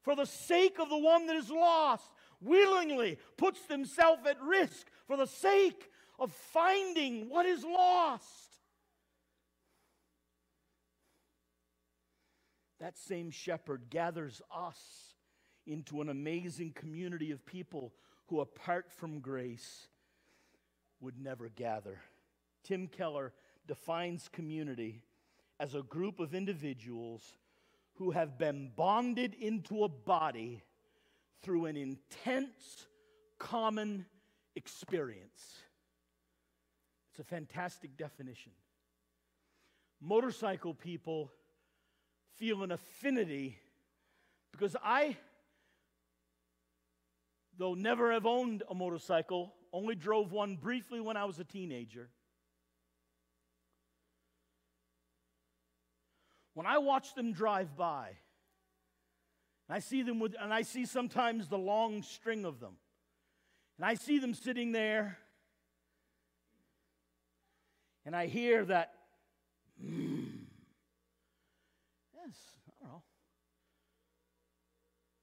[0.02, 2.10] for the sake of the one that is lost,
[2.42, 8.48] willingly puts themselves at risk for the sake of finding what is lost.
[12.80, 14.78] That same shepherd gathers us
[15.66, 17.94] into an amazing community of people
[18.28, 19.88] who, apart from grace,
[21.00, 22.00] would never gather.
[22.64, 23.34] Tim Keller
[23.68, 25.02] defines community
[25.60, 27.22] as a group of individuals
[27.96, 30.64] who have been bonded into a body
[31.42, 32.88] through an intense
[33.40, 34.06] common
[34.56, 35.58] experience.
[37.12, 38.52] It's a fantastic definition.
[40.02, 41.32] Motorcycle people
[42.36, 43.58] feel an affinity
[44.52, 45.18] because I,
[47.58, 52.10] though never have owned a motorcycle, only drove one briefly when I was a teenager.
[56.54, 58.10] When I watch them drive by,
[59.68, 62.78] and I see them with, and I see sometimes the long string of them,
[63.78, 65.18] and I see them sitting there
[68.08, 68.94] and I hear that,
[69.84, 70.30] mm,
[72.16, 73.02] yes, I don't know,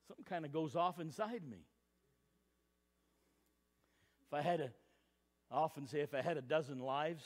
[0.07, 1.65] something kind of goes off inside me.
[4.27, 4.71] If I had a,
[5.51, 7.25] I often say, if I had a dozen lives,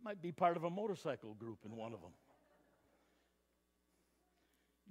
[0.00, 2.12] I might be part of a motorcycle group in one of them.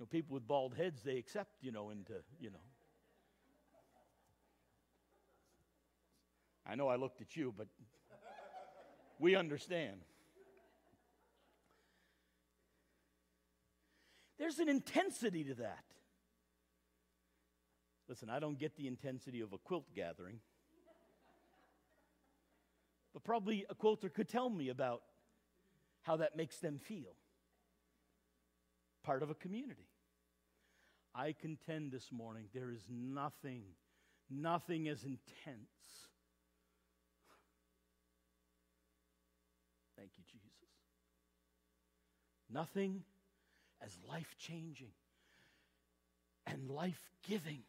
[0.02, 2.58] Know, people with bald heads, they accept, you know, into, you know.
[6.66, 7.68] I know I looked at you, but
[9.20, 10.02] we understand.
[14.40, 15.84] There's an intensity to that.
[18.10, 20.40] Listen, I don't get the intensity of a quilt gathering.
[23.14, 25.04] But probably a quilter could tell me about
[26.02, 27.14] how that makes them feel.
[29.04, 29.91] part of a community.
[31.14, 33.64] I contend this morning there is nothing,
[34.30, 36.08] nothing as intense.
[39.98, 40.48] Thank you, Jesus.
[42.50, 43.04] Nothing
[43.84, 44.94] as life changing
[46.48, 47.64] and life giving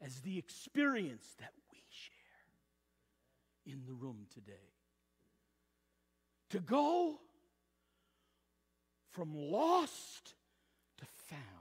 [0.00, 2.14] as the experience that we share
[3.74, 4.52] in the room today.
[6.50, 7.18] To go
[9.10, 10.34] from lost
[10.98, 11.57] to found.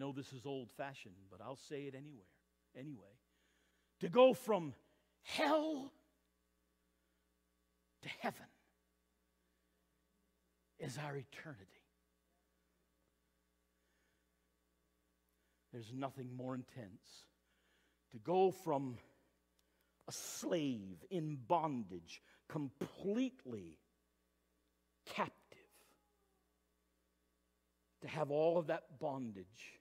[0.00, 2.24] Know this is old fashioned, but I'll say it anywhere,
[2.76, 3.14] anyway.
[4.00, 4.72] To go from
[5.22, 5.92] hell
[8.02, 8.46] to heaven
[10.78, 11.66] is our eternity.
[15.72, 17.26] There's nothing more intense
[18.12, 18.96] to go from
[20.08, 23.78] a slave in bondage, completely
[25.04, 25.34] captive,
[28.00, 29.79] to have all of that bondage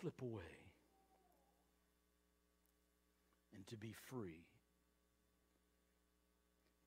[0.00, 0.42] slip away
[3.54, 4.46] and to be free.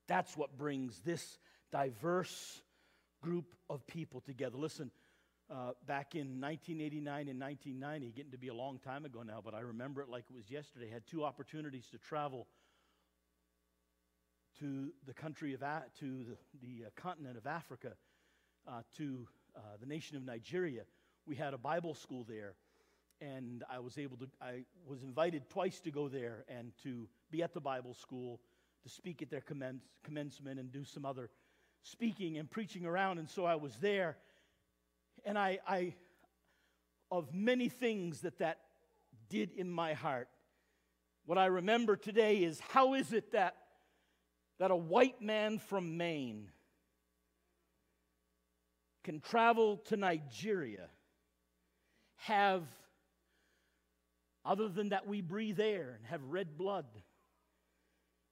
[0.08, 1.38] That's what brings this
[1.70, 2.62] diverse
[3.22, 4.56] group of people together.
[4.56, 4.90] Listen,
[5.50, 9.54] uh, back in 1989 and 1990, getting to be a long time ago now, but
[9.54, 10.88] I remember it like it was yesterday.
[10.90, 12.46] Had two opportunities to travel
[14.60, 17.92] to the country of A- to the, the uh, continent of Africa,
[18.66, 20.82] uh, to uh, the nation of Nigeria.
[21.26, 22.54] We had a Bible school there,
[23.22, 24.28] and I was able to.
[24.40, 28.40] I was invited twice to go there and to be at the Bible school,
[28.82, 31.30] to speak at their commence, commencement, and do some other
[31.82, 33.18] speaking and preaching around.
[33.18, 34.16] And so I was there
[35.24, 35.94] and I, I,
[37.10, 38.58] of many things that that
[39.28, 40.28] did in my heart,
[41.26, 43.56] what I remember today is how is it that,
[44.58, 46.50] that a white man from Maine
[49.04, 50.88] can travel to Nigeria,
[52.16, 52.64] have,
[54.44, 56.86] other than that we breathe air and have red blood,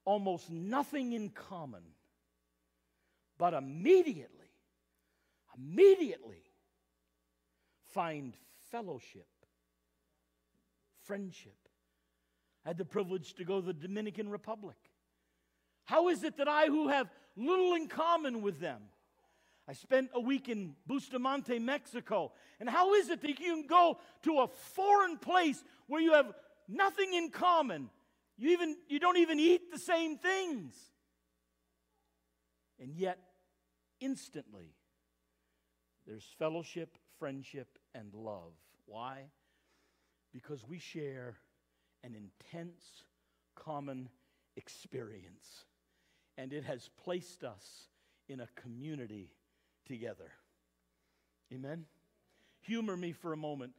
[0.05, 1.83] almost nothing in common,
[3.39, 4.51] but immediately,
[5.57, 6.43] immediately,
[7.95, 8.37] find
[8.71, 9.29] fellowship,
[11.05, 11.57] friendship.
[12.65, 14.77] I had the privilege to go to the Dominican Republic.
[15.85, 18.83] How is it that I, who have little in common with them,
[19.71, 22.33] I spent a week in Bustamante, Mexico.
[22.59, 26.33] And how is it that you can go to a foreign place where you have
[26.69, 27.89] nothing in common?
[28.37, 30.75] You, even, you don't even eat the same things.
[32.81, 33.21] And yet,
[34.01, 34.75] instantly,
[36.05, 38.55] there's fellowship, friendship, and love.
[38.87, 39.27] Why?
[40.33, 41.37] Because we share
[42.03, 43.05] an intense
[43.55, 44.09] common
[44.57, 45.65] experience,
[46.37, 47.87] and it has placed us
[48.29, 49.31] in a community
[49.91, 50.31] together.
[51.53, 51.85] Amen?
[52.61, 53.73] Humor me for a moment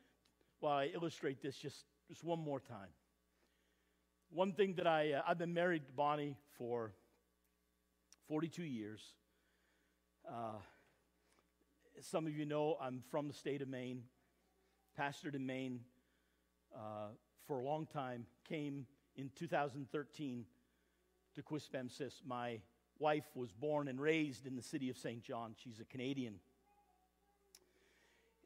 [0.59, 2.89] while I illustrate this just, just one more time.
[4.30, 6.91] One thing that I, uh, I've been married to Bonnie for
[8.28, 9.01] 42 years.
[10.28, 10.59] Uh,
[12.01, 14.03] some of you know I'm from the state of Maine,
[14.99, 15.80] pastored in Maine
[16.76, 17.07] uh,
[17.47, 18.86] for a long time, came
[19.16, 20.45] in 2013
[21.36, 22.16] to Quispamsis.
[22.26, 22.59] My
[23.02, 25.56] wife was born and raised in the city of Saint John.
[25.58, 26.36] She's a Canadian.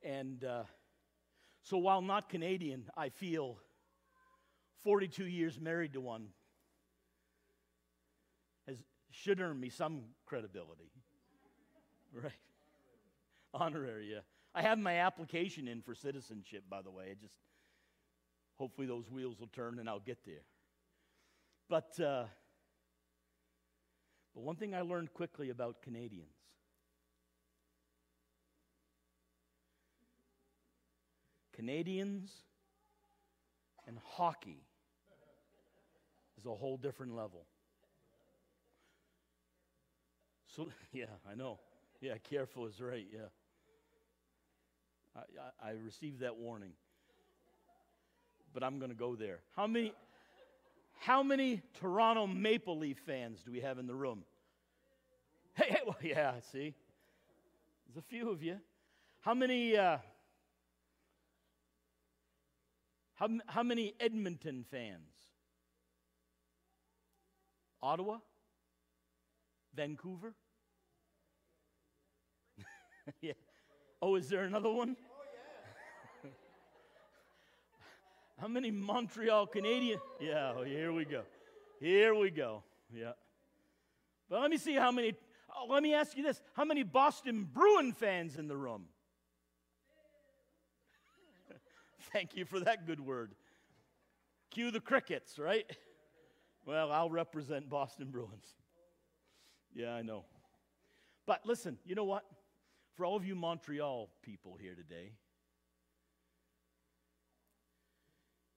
[0.02, 0.64] And uh,
[1.62, 3.58] so while not Canadian, I feel
[4.84, 6.30] 42 years married to one
[8.66, 8.78] has,
[9.12, 10.90] should earn me some credibility.
[12.14, 12.32] Right?
[13.54, 14.22] Honorary, yeah.
[14.54, 17.08] I have my application in for citizenship, by the way.
[17.12, 17.34] I just,
[18.58, 20.46] hopefully those wheels will turn and I'll get there.
[21.68, 22.24] But, uh,
[24.36, 26.36] but one thing I learned quickly about Canadians
[31.56, 32.30] Canadians
[33.88, 34.62] and hockey
[36.38, 37.46] is a whole different level.
[40.54, 41.60] So, yeah, I know.
[42.02, 43.30] Yeah, careful is right, yeah.
[45.16, 45.20] I,
[45.66, 46.72] I, I received that warning.
[48.54, 49.40] But I'm going to go there.
[49.56, 49.94] How many,
[51.00, 54.24] how many Toronto Maple Leaf fans do we have in the room?
[55.54, 56.74] Hey, hey well, yeah, I see?
[57.88, 58.58] There's a few of you.
[59.22, 59.98] How many, uh,
[63.16, 65.10] how, how many Edmonton fans?
[67.82, 68.18] Ottawa?
[69.76, 70.34] Vancouver?
[73.22, 73.34] yeah.
[74.02, 74.96] Oh, is there another one?
[78.46, 80.00] How many Montreal Canadian?
[80.22, 81.24] Yeah, here we go.
[81.80, 82.62] Here we go.
[82.94, 83.14] Yeah.
[84.30, 85.16] But let me see how many,
[85.50, 88.86] oh, let me ask you this how many Boston Bruin fans in the room?
[92.14, 93.34] Thank you for that good word.
[94.52, 95.66] Cue the crickets, right?
[96.68, 98.54] Well, I'll represent Boston Bruins.
[99.74, 100.24] Yeah, I know.
[101.26, 102.26] But listen, you know what?
[102.94, 105.14] For all of you Montreal people here today,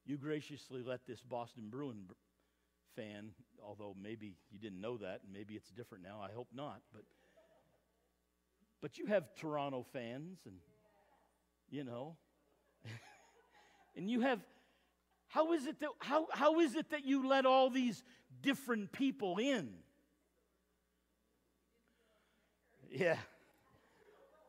[0.09, 2.07] you graciously let this Boston Bruin
[2.97, 3.31] fan,
[3.63, 6.21] although maybe you didn't know that, and maybe it's different now.
[6.23, 6.81] I hope not.
[6.93, 7.03] But
[8.81, 10.57] but you have Toronto fans, and
[11.71, 12.17] you know,
[13.97, 14.41] and you have.
[15.31, 18.03] How is it that how, how is it that you let all these
[18.41, 19.69] different people in?
[22.91, 23.19] Yeah.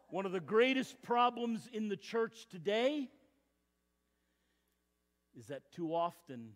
[0.10, 3.10] One of the greatest problems in the church today
[5.39, 6.49] is that too often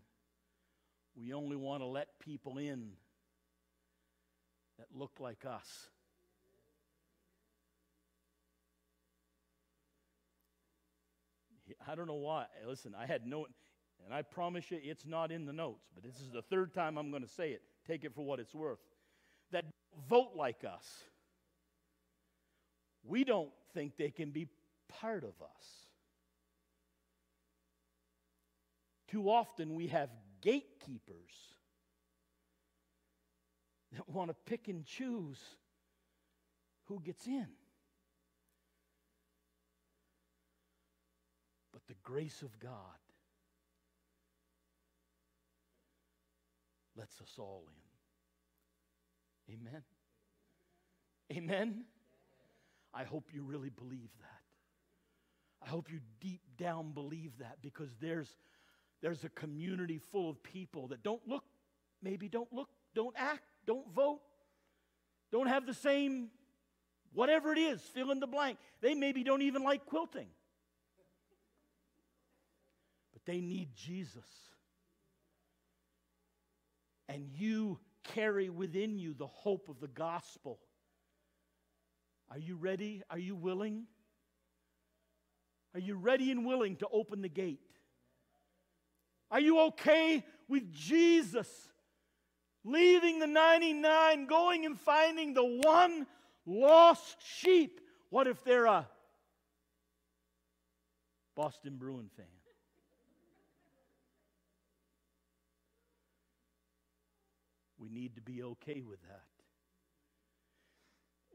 [1.16, 2.90] we only want to let people in
[4.78, 5.88] that look like us.
[11.88, 12.46] I don't know why.
[12.68, 13.48] Listen, I had no,
[14.06, 16.98] and I promise you it's not in the notes, but this is the third time
[16.98, 17.62] I'm going to say it.
[17.88, 18.80] Take it for what it's worth.
[19.52, 19.66] That
[20.10, 20.86] vote like us.
[23.06, 24.48] We don't think they can be
[24.90, 25.93] part of us.
[29.14, 30.10] Too often we have
[30.42, 31.36] gatekeepers
[33.92, 35.38] that want to pick and choose
[36.86, 37.46] who gets in.
[41.72, 42.72] But the grace of God
[46.98, 47.68] lets us all
[49.48, 49.54] in.
[49.54, 49.84] Amen.
[51.32, 51.86] Amen.
[52.92, 54.42] I hope you really believe that.
[55.64, 58.36] I hope you deep down believe that because there's
[59.04, 61.44] there's a community full of people that don't look,
[62.02, 64.22] maybe don't look, don't act, don't vote,
[65.30, 66.30] don't have the same,
[67.12, 68.58] whatever it is, fill in the blank.
[68.80, 70.28] They maybe don't even like quilting.
[73.12, 74.24] But they need Jesus.
[77.10, 80.60] And you carry within you the hope of the gospel.
[82.32, 83.04] Are you ready?
[83.10, 83.84] Are you willing?
[85.74, 87.60] Are you ready and willing to open the gate?
[89.34, 91.48] Are you okay with Jesus
[92.64, 96.06] leaving the 99, going and finding the one
[96.46, 97.82] lost sheep?
[98.12, 98.88] What if they're a
[101.36, 102.28] Boston Bruin fan?
[107.80, 109.26] We need to be okay with that.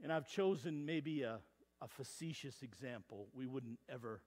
[0.04, 1.40] And I've chosen maybe a,
[1.82, 3.26] a facetious example.
[3.34, 4.22] We wouldn't ever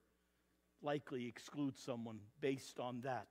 [0.82, 3.28] likely exclude someone based on that.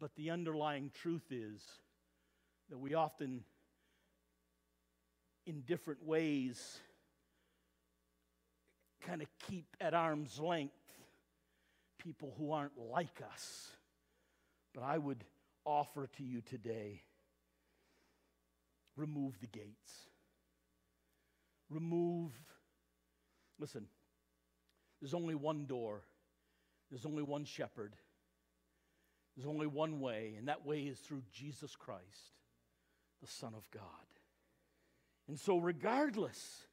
[0.00, 1.60] But the underlying truth is
[2.70, 3.44] that we often,
[5.46, 6.78] in different ways,
[9.00, 10.74] kind of keep at arm's length
[11.98, 13.68] people who aren't like us.
[14.74, 15.24] But I would
[15.64, 17.02] offer to you today
[18.98, 20.08] remove the gates.
[21.70, 22.32] Remove,
[23.58, 23.86] listen,
[25.00, 26.02] there's only one door,
[26.90, 27.94] there's only one shepherd.
[29.38, 32.32] There's only one way, and that way is through Jesus Christ,
[33.20, 33.84] the Son of God.
[35.28, 36.66] And so, regardless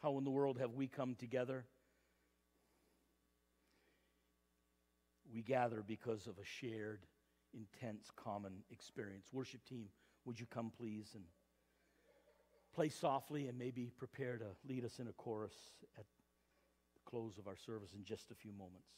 [0.00, 1.64] how in the world have we come together,
[5.34, 7.00] we gather because of a shared,
[7.52, 9.26] intense, common experience.
[9.32, 9.86] Worship team,
[10.24, 11.24] would you come please and
[12.76, 15.54] play softly and maybe prepare to lead us in a chorus
[15.98, 16.04] at
[17.10, 18.88] close of our service in just a few moments.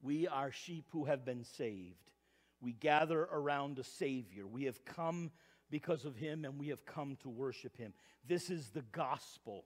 [0.00, 2.10] We are sheep who have been saved.
[2.60, 4.46] We gather around a Savior.
[4.46, 5.30] We have come
[5.70, 7.92] because of Him and we have come to worship Him.
[8.26, 9.64] This is the gospel.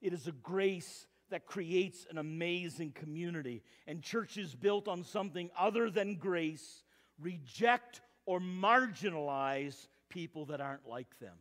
[0.00, 3.62] It is a grace that creates an amazing community.
[3.86, 6.82] And churches built on something other than grace
[7.20, 11.36] reject or marginalize people that aren't like them.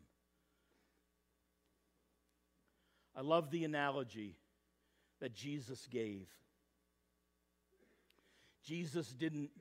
[3.16, 4.36] I love the analogy
[5.20, 6.28] that Jesus gave.
[8.64, 9.52] Jesus didn't,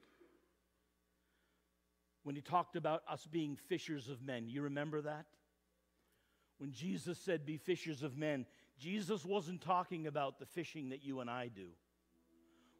[2.22, 5.26] when he talked about us being fishers of men, you remember that?
[6.58, 8.46] When Jesus said, Be fishers of men,
[8.78, 11.68] Jesus wasn't talking about the fishing that you and I do.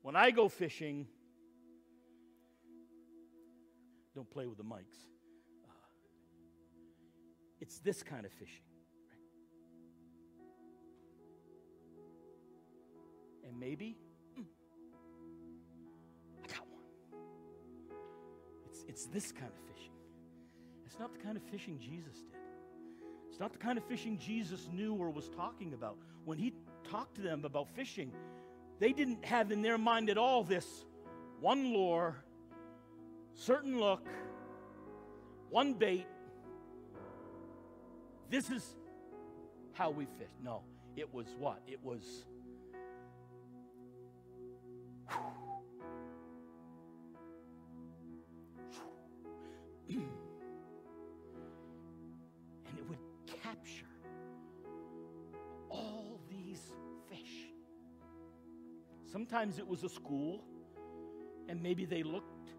[0.02, 1.06] When I go fishing,
[4.14, 5.08] don't play with the mics.
[5.64, 5.72] Uh,
[7.60, 8.62] it's this kind of fishing.
[13.46, 13.96] And maybe,
[14.38, 14.44] mm,
[16.44, 17.20] I got one.
[18.68, 19.92] it's, it's this kind of fishing.
[20.86, 22.38] It's not the kind of fishing Jesus did.
[23.30, 25.96] It's not the kind of fishing Jesus knew or was talking about.
[26.26, 26.52] When he
[26.90, 28.12] talked to them about fishing,
[28.78, 30.84] they didn't have in their mind at all this
[31.40, 32.16] one lure,
[33.34, 34.06] certain look,
[35.50, 36.06] one bait.
[38.28, 38.76] This is
[39.72, 40.30] how we fish.
[40.42, 40.62] No,
[40.96, 41.62] it was what?
[41.66, 42.26] It was.
[59.32, 60.44] Sometimes it was a school,
[61.48, 62.50] and maybe they looked.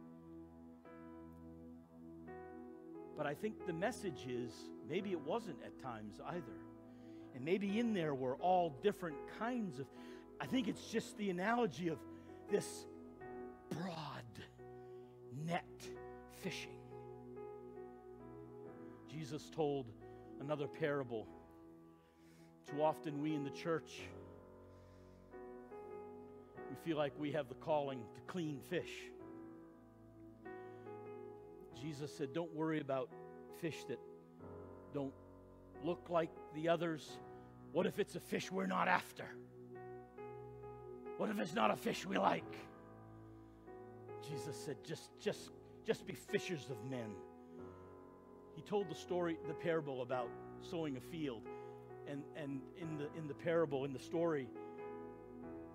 [3.16, 4.52] But I think the message is
[4.90, 6.58] maybe it wasn't at times either.
[7.36, 9.86] And maybe in there were all different kinds of.
[10.42, 12.00] I think it's just the analogy of
[12.50, 12.88] this
[13.70, 14.24] broad
[15.46, 15.64] net
[16.42, 16.80] fishing.
[19.12, 19.86] Jesus told
[20.42, 21.28] another parable.
[22.66, 24.02] Too often, we in the church,
[26.74, 28.92] we feel like we have the calling to clean fish.
[31.80, 33.10] Jesus said, Don't worry about
[33.62, 34.00] fish that
[34.92, 35.14] don't
[35.84, 37.08] look like the others.
[37.74, 39.26] What if it's a fish we're not after?
[41.18, 42.56] What if it's not a fish we like?
[44.28, 45.52] Jesus said, just, just,
[45.86, 47.12] just be fishers of men.
[48.56, 50.30] He told the story, the parable about
[50.62, 51.44] sowing a field.
[52.08, 54.48] And, and in, the, in the parable, in the story,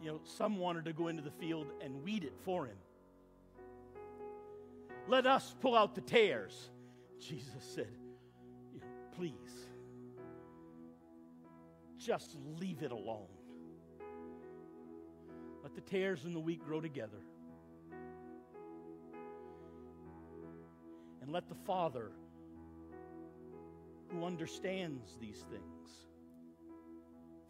[0.03, 2.77] you know, some wanted to go into the field and weed it for him.
[5.09, 6.71] Let us pull out the tares.
[7.21, 7.89] Jesus said,
[9.17, 9.33] please,
[11.99, 13.27] just leave it alone.
[15.63, 17.19] Let the tares and the wheat grow together.
[21.21, 22.13] And let the Father
[24.11, 25.91] who understands these things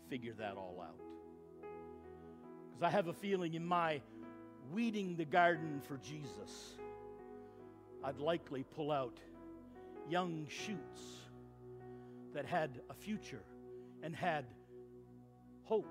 [0.08, 1.07] figure that all out.
[2.78, 4.00] Because I have a feeling in my
[4.72, 6.76] weeding the garden for Jesus,
[8.04, 9.18] I'd likely pull out
[10.08, 11.00] young shoots
[12.34, 13.42] that had a future
[14.04, 14.44] and had
[15.64, 15.90] hope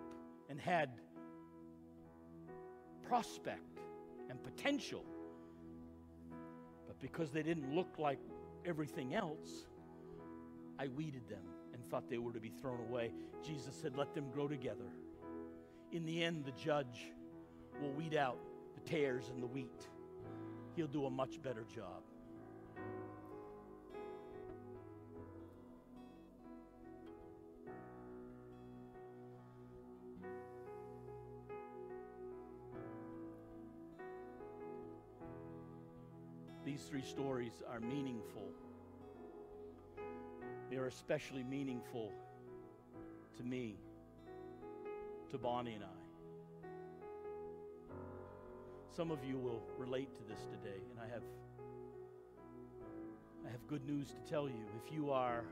[0.50, 0.92] and had
[3.06, 3.80] prospect
[4.30, 5.04] and potential.
[6.88, 8.20] But because they didn't look like
[8.66, 9.68] everything else,
[10.80, 13.12] I weeded them and thought they were to be thrown away.
[13.46, 14.86] Jesus said, Let them grow together.
[15.92, 17.12] In the end, the judge
[17.82, 18.38] will weed out
[18.76, 19.88] the tares and the wheat.
[20.76, 22.04] He'll do a much better job.
[36.66, 38.52] These three stories are meaningful
[40.70, 42.12] they are especially meaningful
[43.38, 43.78] to me,
[45.32, 45.88] to Bonnie and I.
[48.96, 51.24] Some of you will relate to this today, and I have
[53.46, 54.66] I have good news to tell you.
[54.86, 55.44] If you are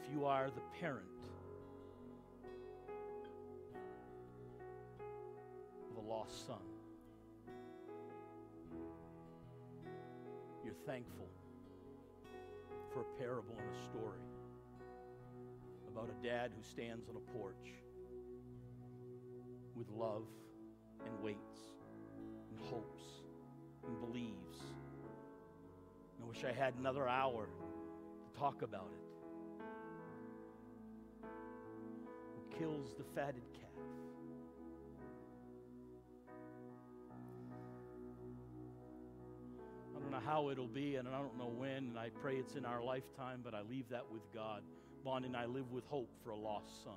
[0.00, 1.06] if you are the parent
[5.90, 6.56] of a lost son,
[10.64, 11.28] you're thankful
[12.92, 14.18] for a parable and a story
[15.88, 17.85] about a dad who stands on a porch
[19.76, 20.24] with love
[21.04, 21.60] and waits
[22.50, 23.02] and hopes
[23.86, 24.58] and believes.
[26.20, 29.00] I wish I had another hour to talk about it.
[32.34, 33.62] Who kills the fatted calf?
[39.94, 42.54] I don't know how it'll be, and I don't know when, and I pray it's
[42.54, 44.62] in our lifetime, but I leave that with God.
[45.04, 46.94] Bonnie and I live with hope for a lost son.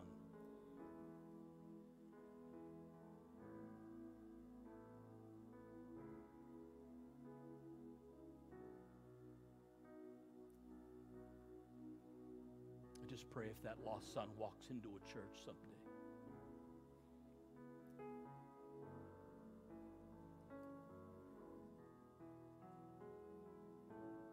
[13.34, 15.66] Pray if that lost son walks into a church someday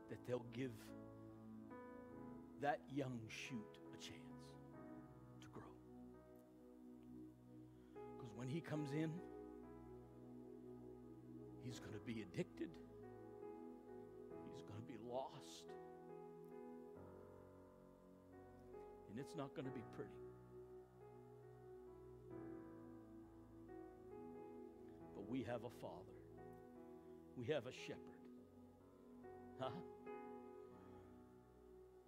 [0.08, 0.72] That they'll give
[2.62, 4.16] that young shoot a chance
[5.40, 5.62] to grow.
[8.16, 9.10] Because when he comes in,
[11.64, 12.70] he's going to be addicted,
[19.16, 20.10] and it's not going to be pretty.
[25.14, 26.12] But we have a father,
[27.34, 28.16] we have a shepherd
[29.58, 29.70] Huh?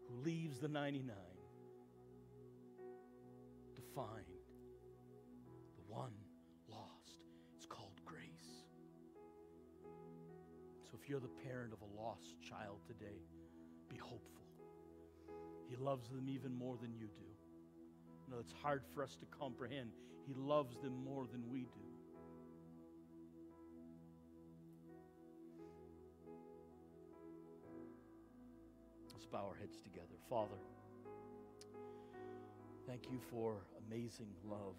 [0.06, 1.16] Who leaves the 99
[3.74, 4.26] to find
[5.76, 6.12] the one
[6.68, 7.22] lost.
[7.56, 8.66] It's called grace.
[10.90, 13.22] So if you're the parent of a lost child today,
[13.88, 14.37] be hopeful.
[15.68, 17.28] He loves them even more than you do.
[18.30, 19.90] No, it's hard for us to comprehend.
[20.26, 21.88] He loves them more than we do.
[29.12, 30.16] Let's bow our heads together.
[30.28, 30.58] Father,
[32.86, 33.56] thank you for
[33.86, 34.76] amazing love.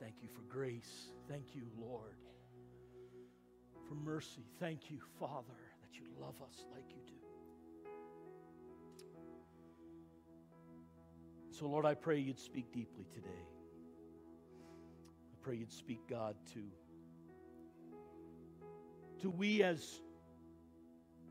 [0.00, 1.10] Thank you for grace.
[1.28, 2.16] Thank you, Lord,
[3.88, 4.44] for mercy.
[4.58, 7.21] Thank you, Father, that you love us like you do.
[11.62, 13.28] So, Lord, I pray you'd speak deeply today.
[15.32, 16.60] I pray you'd speak, God, to,
[19.20, 20.00] to we as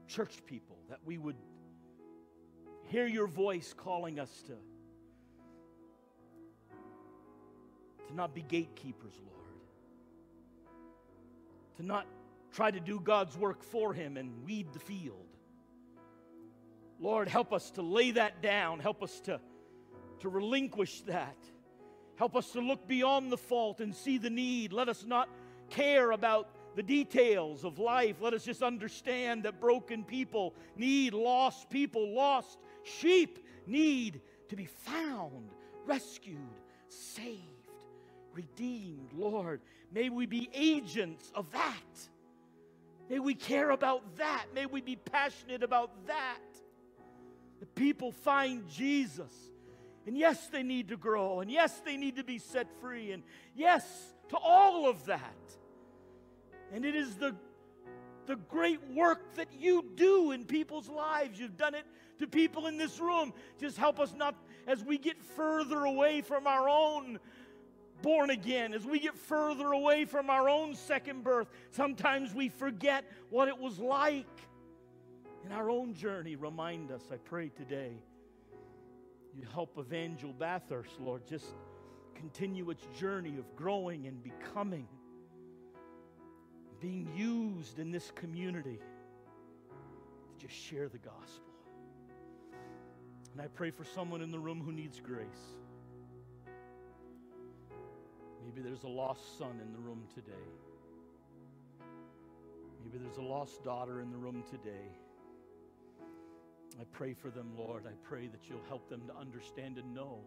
[0.07, 1.35] church people, that we would
[2.85, 4.53] hear your voice calling us to,
[8.07, 9.59] to not be gatekeepers, Lord.
[11.75, 12.07] To not
[12.53, 15.27] try to do God's work for Him and weed the field.
[17.01, 18.79] Lord, help us to lay that down.
[18.79, 19.41] Help us to
[20.21, 21.37] to relinquish that.
[22.15, 24.73] Help us to look beyond the fault and see the need.
[24.73, 25.29] Let us not
[25.69, 28.17] care about the details of life.
[28.21, 34.65] Let us just understand that broken people need lost people, lost sheep need to be
[34.65, 35.49] found,
[35.85, 36.37] rescued,
[36.87, 37.39] saved,
[38.33, 39.11] redeemed.
[39.13, 39.61] Lord,
[39.91, 42.09] may we be agents of that.
[43.09, 44.45] May we care about that.
[44.53, 46.39] May we be passionate about that.
[47.59, 49.50] The people find Jesus
[50.07, 51.41] and yes, they need to grow.
[51.41, 53.11] And yes, they need to be set free.
[53.11, 53.23] And
[53.55, 53.85] yes,
[54.29, 55.35] to all of that.
[56.73, 57.35] And it is the,
[58.25, 61.39] the great work that you do in people's lives.
[61.39, 61.85] You've done it
[62.19, 63.33] to people in this room.
[63.59, 64.35] Just help us not,
[64.65, 67.19] as we get further away from our own
[68.01, 73.05] born again, as we get further away from our own second birth, sometimes we forget
[73.29, 74.25] what it was like
[75.45, 76.35] in our own journey.
[76.35, 78.01] Remind us, I pray today
[79.35, 81.45] you help Evangel Bathurst, Lord, just
[82.15, 84.87] continue its journey of growing and becoming,
[86.79, 88.79] being used in this community
[90.39, 91.51] to just share the gospel.
[93.33, 95.55] And I pray for someone in the room who needs grace.
[98.43, 100.31] Maybe there's a lost son in the room today.
[102.83, 104.89] Maybe there's a lost daughter in the room today.
[106.79, 107.85] I pray for them, Lord.
[107.85, 110.19] I pray that you'll help them to understand and know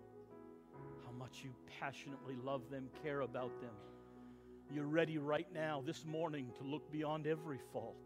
[1.05, 3.71] how much you passionately love them, care about them.
[4.73, 7.97] You're ready right now, this morning, to look beyond every fault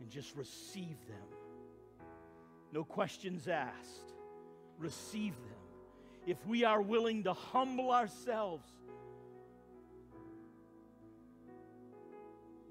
[0.00, 1.26] and just receive them.
[2.72, 4.12] No questions asked.
[4.78, 5.58] Receive them.
[6.26, 8.68] If we are willing to humble ourselves,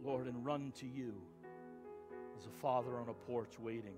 [0.03, 1.15] Lord, and run to you
[2.37, 3.95] as a father on a porch waiting,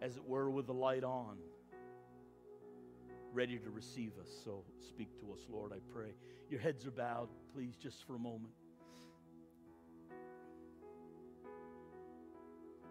[0.00, 1.36] as it were, with the light on,
[3.32, 4.28] ready to receive us.
[4.44, 6.14] So speak to us, Lord, I pray.
[6.48, 8.54] Your heads are bowed, please, just for a moment.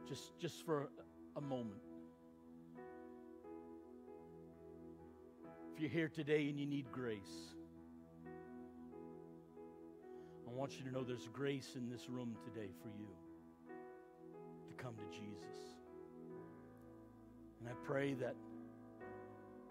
[0.08, 0.90] Just, just for
[1.36, 1.82] a moment.
[5.74, 7.56] If you're here today and you need grace,
[10.48, 13.08] I want you to know there's grace in this room today for you
[14.84, 15.78] come to Jesus.
[17.62, 18.36] And I pray that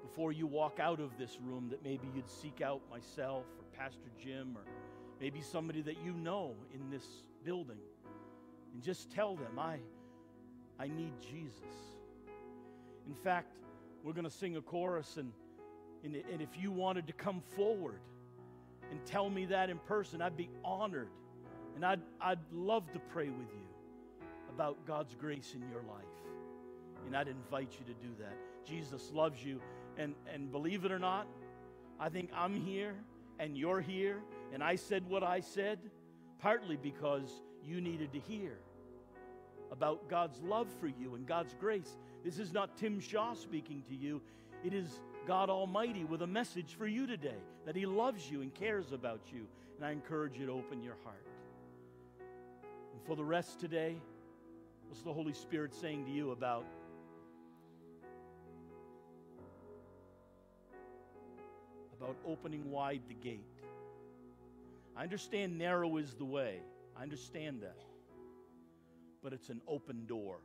[0.00, 4.08] before you walk out of this room, that maybe you'd seek out myself or Pastor
[4.22, 4.62] Jim or
[5.20, 7.04] maybe somebody that you know in this
[7.44, 7.76] building
[8.72, 9.76] and just tell them, I,
[10.78, 11.60] I need Jesus.
[13.06, 13.54] In fact,
[14.02, 15.30] we're going to sing a chorus, and,
[16.04, 18.00] and, and if you wanted to come forward
[18.90, 21.08] and tell me that in person, I'd be honored.
[21.76, 23.71] And I'd, I'd love to pray with you
[24.54, 26.04] about God's grace in your life.
[27.06, 28.36] And I'd invite you to do that.
[28.66, 29.60] Jesus loves you.
[29.98, 31.26] And, and believe it or not,
[31.98, 32.94] I think I'm here
[33.38, 34.18] and you're here,
[34.52, 35.78] and I said what I said
[36.40, 37.28] partly because
[37.64, 38.58] you needed to hear
[39.70, 41.96] about God's love for you and God's grace.
[42.24, 44.20] This is not Tim Shaw speaking to you,
[44.64, 48.52] it is God Almighty with a message for you today that He loves you and
[48.52, 49.46] cares about you.
[49.76, 51.26] And I encourage you to open your heart.
[52.92, 53.96] And for the rest today,
[54.92, 56.66] What's the Holy Spirit saying to you about
[61.98, 63.46] about opening wide the gate?
[64.94, 66.60] I understand narrow is the way.
[66.94, 67.78] I understand that.
[69.22, 70.38] but it's an open door.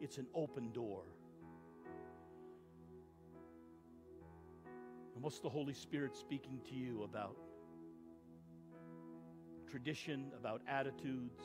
[0.00, 1.02] It's an open door.
[5.14, 7.36] And what's the Holy Spirit speaking to you about?
[9.70, 11.44] Tradition, about attitudes,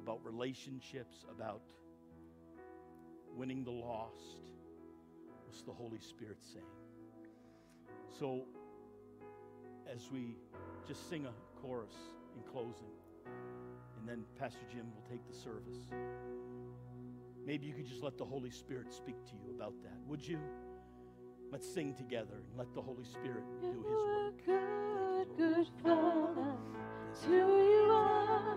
[0.00, 1.62] about relationships, about
[3.36, 4.40] winning the lost.
[5.46, 6.64] What's the Holy Spirit saying?
[8.18, 8.44] So,
[9.92, 10.36] as we
[10.86, 11.94] just sing a chorus
[12.36, 12.90] in closing,
[13.98, 15.88] and then Pastor Jim will take the service.
[17.46, 19.96] Maybe you could just let the Holy Spirit speak to you about that.
[20.06, 20.38] Would you?
[21.50, 24.46] Let's sing together and let the Holy Spirit do his work.
[24.46, 26.56] good, you, good Father.
[27.26, 28.56] Who you are.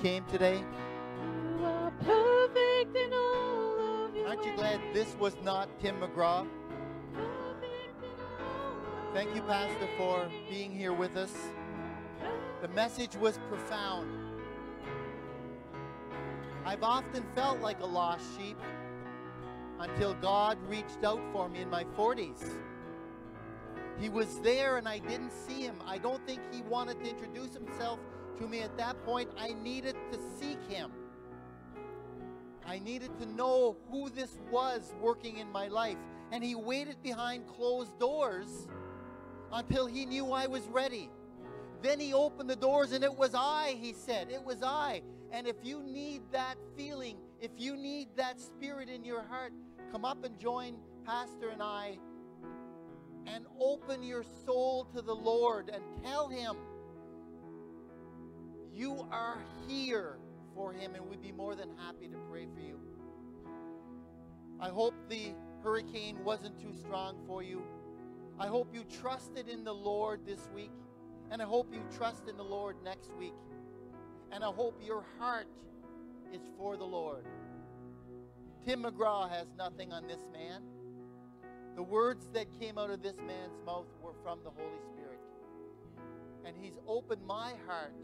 [0.00, 0.64] Came today?
[1.58, 6.46] You are perfect in all of your Aren't you glad this was not Tim McGraw?
[7.12, 11.34] Perfect in all of Thank you, Pastor, for being here with us.
[12.62, 14.08] The message was profound.
[16.64, 18.56] I've often felt like a lost sheep
[19.80, 22.54] until God reached out for me in my 40s.
[23.98, 25.76] He was there and I didn't see him.
[25.86, 27.98] I don't think he wanted to introduce himself
[28.38, 29.30] to me at that point.
[29.38, 30.90] I needed to seek him.
[32.66, 35.96] I needed to know who this was working in my life.
[36.32, 38.68] And he waited behind closed doors
[39.52, 41.10] until he knew I was ready.
[41.82, 44.30] Then he opened the doors and it was I, he said.
[44.30, 45.02] It was I.
[45.32, 49.52] And if you need that feeling, if you need that spirit in your heart,
[49.90, 51.98] come up and join Pastor and I
[53.26, 56.56] and open your soul to the Lord and tell him
[58.72, 60.18] you are here
[60.54, 62.78] for him and we'd be more than happy to pray for you.
[64.60, 67.62] I hope the hurricane wasn't too strong for you.
[68.38, 70.72] I hope you trusted in the Lord this week.
[71.30, 73.34] And I hope you trust in the Lord next week.
[74.32, 75.46] And I hope your heart
[76.32, 77.24] is for the Lord.
[78.66, 80.62] Tim McGraw has nothing on this man.
[81.76, 85.20] The words that came out of this man's mouth were from the Holy Spirit.
[86.44, 87.94] And he's opened my heart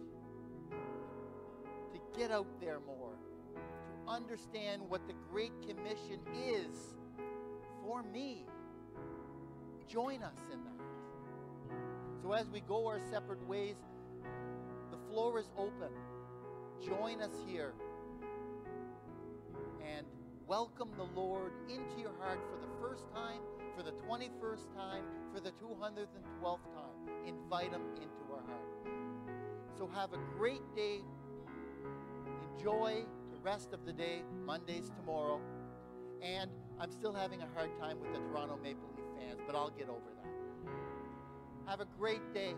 [1.97, 3.17] to get out there more,
[3.55, 6.95] to understand what the Great Commission is
[7.83, 8.45] for me.
[9.89, 11.77] Join us in that.
[12.23, 13.77] So as we go our separate ways,
[14.91, 15.89] the floor is open.
[16.85, 17.73] Join us here
[19.81, 20.07] and
[20.47, 23.41] welcome the Lord into your heart for the first time,
[23.75, 27.27] for the 21st time, for the 212th time.
[27.27, 28.97] Invite Him into our heart.
[29.79, 31.01] So have a great day.
[32.57, 35.41] Enjoy the rest of the day, Mondays tomorrow.
[36.23, 36.51] And
[36.81, 39.89] I'm still having a hard time with the Toronto Maple Leaf fans, but I'll get
[39.89, 41.71] over that.
[41.71, 42.55] Have a great day.